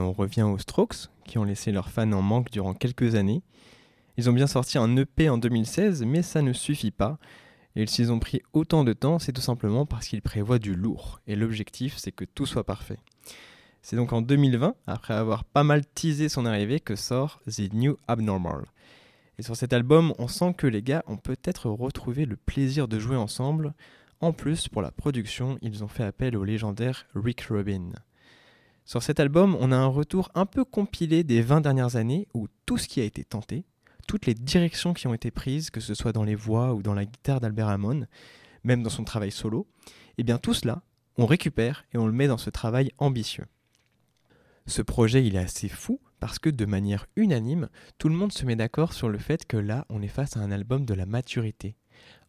On 0.01 0.13
revient 0.13 0.43
aux 0.43 0.59
Strokes, 0.59 1.09
qui 1.25 1.39
ont 1.39 1.45
laissé 1.45 1.73
leurs 1.73 1.91
fans 1.91 2.13
en 2.13 2.23
manque 2.23 2.51
durant 2.51 2.75
quelques 2.75 3.15
années. 3.15 3.43
Ils 4.17 4.29
ont 4.29 4.33
bien 4.33 4.47
sorti 4.47 4.79
un 4.79 4.97
EP 4.97 5.29
en 5.29 5.39
2016, 5.39 6.05
mais 6.05 6.23
ça 6.23 6.43
ne 6.43 6.53
suffit 6.53 6.91
pas. 6.91 7.19
Et 7.77 7.87
s'ils 7.87 8.11
ont 8.11 8.19
pris 8.19 8.43
autant 8.53 8.85
de 8.85 8.93
temps, 8.93 9.19
c'est 9.19 9.33
tout 9.33 9.41
simplement 9.41 9.87
parce 9.87 10.09
qu'ils 10.09 10.23
prévoient 10.23 10.59
du 10.59 10.75
lourd. 10.75 11.21
Et 11.27 11.37
l'objectif, 11.37 11.97
c'est 11.97 12.13
que 12.13 12.25
tout 12.25 12.47
soit 12.47 12.65
parfait. 12.65 12.99
C'est 13.83 13.97
donc 13.97 14.13
en 14.13 14.21
2020, 14.21 14.75
après 14.87 15.15
avoir 15.15 15.45
pas 15.45 15.65
mal 15.65 15.87
teasé 15.87 16.29
son 16.29 16.45
arrivée, 16.45 16.81
que 16.81 16.97
sort 16.97 17.41
The 17.47 17.73
New 17.73 17.97
Abnormal. 18.09 18.65
Et 19.39 19.43
sur 19.43 19.57
cet 19.57 19.73
album, 19.73 20.13
on 20.19 20.29
sent 20.29 20.55
que 20.59 20.67
les 20.67 20.83
gars 20.83 21.03
ont 21.07 21.17
peut-être 21.17 21.71
retrouvé 21.71 22.27
le 22.27 22.37
plaisir 22.37 22.89
de 22.89 22.99
jouer 22.99 23.17
ensemble. 23.17 23.73
En 24.21 24.33
plus, 24.33 24.69
pour 24.69 24.83
la 24.83 24.91
production, 24.91 25.57
ils 25.63 25.83
ont 25.83 25.89
fait 25.89 26.05
appel 26.05 26.37
au 26.37 26.45
légendaire 26.45 27.07
Rick 27.15 27.43
Rubin. 27.43 27.93
Sur 28.85 29.03
cet 29.03 29.21
album, 29.21 29.57
on 29.61 29.73
a 29.73 29.77
un 29.77 29.87
retour 29.87 30.31
un 30.35 30.47
peu 30.47 30.65
compilé 30.65 31.23
des 31.23 31.43
20 31.43 31.61
dernières 31.61 31.97
années 31.97 32.27
où 32.35 32.49
tout 32.67 32.79
ce 32.79 32.89
qui 32.89 33.01
a 33.01 33.05
été 33.05 33.25
tenté, 33.25 33.65
toutes 34.09 34.27
les 34.27 34.35
directions 34.35 34.95
qui 34.95 35.07
ont 35.07 35.15
été 35.15 35.31
prises, 35.31 35.71
que 35.71 35.81
ce 35.81 35.95
soit 35.95 36.13
dans 36.13 36.25
les 36.25 36.35
voix 36.35 36.75
ou 36.75 36.83
dans 36.83 36.95
la 36.95 37.05
guitare 37.05 37.41
d'Albert 37.41 37.69
Hammond, 37.69 38.07
même 38.65 38.83
dans 38.83 38.91
son 38.91 39.05
travail 39.05 39.31
solo, 39.31 39.69
et 40.19 40.25
bien 40.25 40.39
tout 40.39 40.55
cela, 40.55 40.83
on 41.17 41.27
récupère 41.27 41.85
et 41.93 41.99
on 41.99 42.07
le 42.07 42.13
met 42.13 42.27
dans 42.27 42.39
ce 42.39 42.51
travail 42.51 42.91
ambitieux. 42.99 43.47
Ce 44.67 44.83
projet, 44.83 45.25
il 45.25 45.37
est 45.37 45.41
assez 45.41 45.69
fou 45.69 46.01
parce 46.19 46.39
que 46.39 46.51
de 46.51 46.67
manière 46.67 47.07
unanime, 47.17 47.69
tout 47.99 48.09
le 48.09 48.15
monde 48.15 48.33
se 48.33 48.45
met 48.45 48.57
d'accord 48.57 48.93
sur 48.93 49.09
le 49.09 49.19
fait 49.19 49.47
que 49.47 49.57
là, 49.57 49.87
on 49.89 50.03
est 50.03 50.09
face 50.09 50.37
à 50.37 50.41
un 50.41 50.51
album 50.51 50.85
de 50.85 50.95
la 50.95 51.07
maturité. 51.07 51.77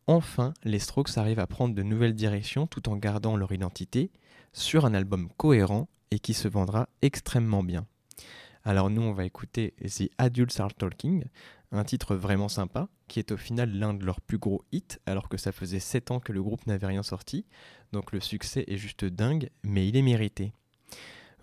Enfin, 0.08 0.54
les 0.64 0.80
Strokes 0.80 1.18
arrivent 1.18 1.40
à 1.40 1.48
prendre 1.48 1.76
de 1.76 1.84
nouvelles 1.84 2.16
directions 2.16 2.68
tout 2.68 2.90
en 2.90 2.96
gardant 2.96 3.38
leur 3.38 3.52
identité 3.52 4.12
sur 4.54 4.86
un 4.86 4.94
album 4.94 5.30
cohérent 5.38 5.88
et 6.12 6.20
qui 6.20 6.34
se 6.34 6.48
vendra 6.48 6.88
extrêmement 7.02 7.64
bien. 7.64 7.86
Alors 8.64 8.90
nous, 8.90 9.02
on 9.02 9.14
va 9.14 9.26
écouter 9.26 9.74
The 9.82 10.12
Adults 10.18 10.60
Are 10.60 10.74
Talking, 10.74 11.24
un 11.72 11.84
titre 11.84 12.16
vraiment 12.16 12.50
sympa, 12.50 12.90
qui 13.08 13.20
est 13.20 13.32
au 13.32 13.38
final 13.38 13.72
l'un 13.72 13.94
de 13.94 14.06
leurs 14.06 14.22
plus 14.22 14.38
gros 14.38 14.64
hits, 14.72 15.00
alors 15.06 15.30
que 15.30 15.38
ça 15.38 15.52
faisait 15.52 15.80
7 15.80 16.12
ans 16.12 16.20
que 16.20 16.32
le 16.32 16.44
groupe 16.44 16.68
n'avait 16.68 16.88
rien 16.88 17.02
sorti, 17.02 17.46
donc 17.92 18.12
le 18.12 18.20
succès 18.20 18.66
est 18.68 18.78
juste 18.78 19.06
dingue, 19.06 19.50
mais 19.64 19.88
il 19.88 19.98
est 19.98 20.02
mérité. 20.02 20.54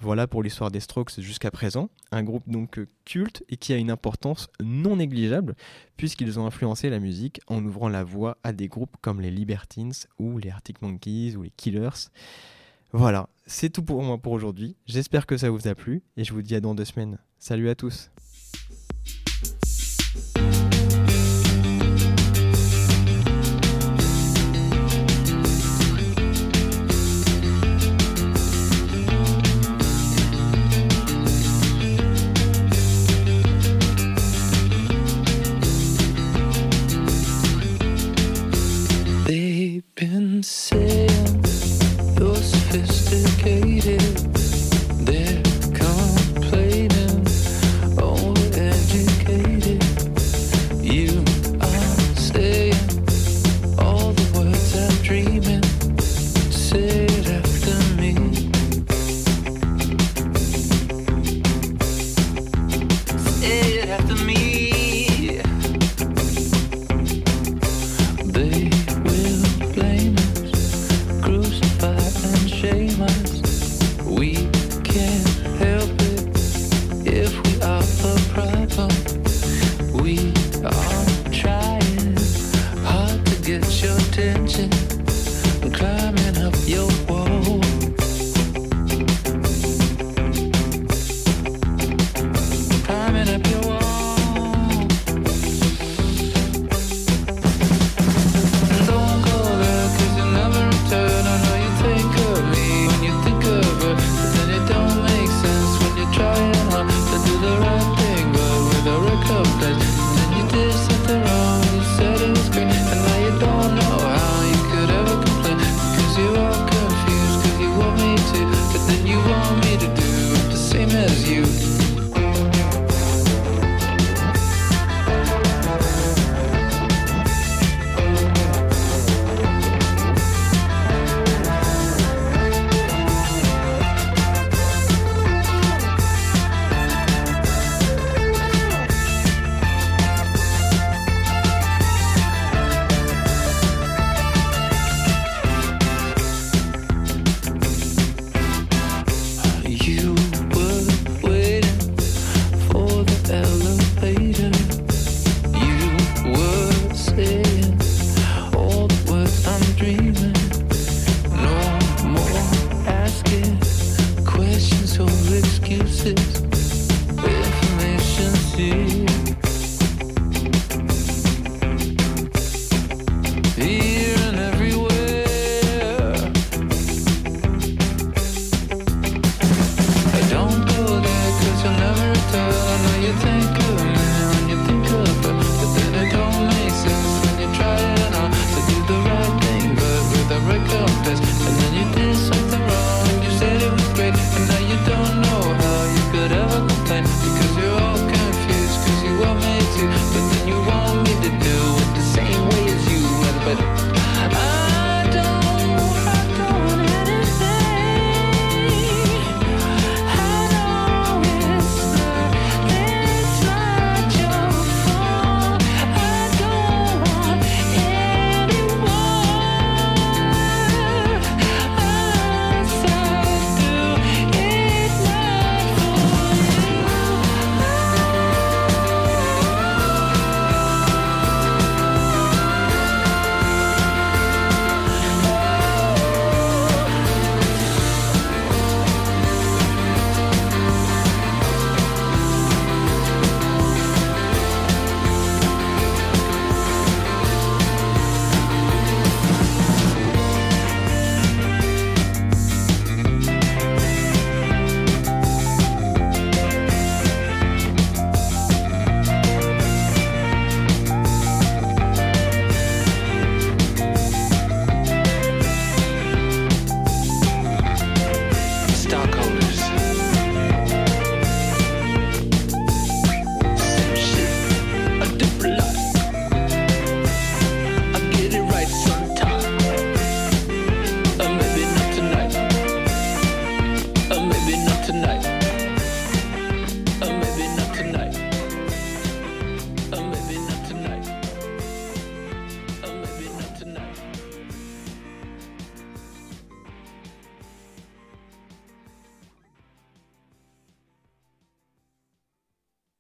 Voilà 0.01 0.29
pour 0.29 0.45
l'histoire 0.45 0.71
des 0.71 0.79
Strokes 0.79 1.19
jusqu'à 1.19 1.51
présent, 1.51 1.91
un 2.13 2.23
groupe 2.23 2.49
donc 2.49 2.79
culte 3.05 3.43
et 3.49 3.57
qui 3.57 3.73
a 3.73 3.77
une 3.77 3.91
importance 3.91 4.49
non 4.63 4.97
négligeable, 4.97 5.57
puisqu'ils 5.97 6.39
ont 6.39 6.47
influencé 6.47 6.89
la 6.89 7.01
musique 7.01 7.41
en 7.49 7.65
ouvrant 7.65 7.89
la 7.89 8.05
voie 8.05 8.39
à 8.45 8.53
des 8.53 8.69
groupes 8.69 8.97
comme 9.01 9.21
les 9.21 9.33
Libertines 9.33 9.93
ou 10.21 10.39
les 10.39 10.51
Arctic 10.51 10.83
Monkeys 10.83 11.35
ou 11.35 11.43
les 11.43 11.51
Killers. 11.51 12.11
Voilà, 12.93 13.29
c'est 13.47 13.71
tout 13.71 13.83
pour 13.83 14.03
moi 14.03 14.17
pour 14.17 14.33
aujourd'hui. 14.33 14.77
J'espère 14.87 15.27
que 15.27 15.37
ça 15.37 15.51
vous 15.51 15.69
a 15.69 15.75
plu 15.75 16.03
et 16.17 16.25
je 16.25 16.33
vous 16.33 16.41
dis 16.41 16.55
à 16.55 16.61
dans 16.61 16.75
deux 16.75 16.87
semaines. 16.87 17.19
Salut 17.39 17.69
à 17.69 17.75
tous. 17.75 18.11
gets 83.61 83.83
your 83.83 83.97
attention. 83.97 84.98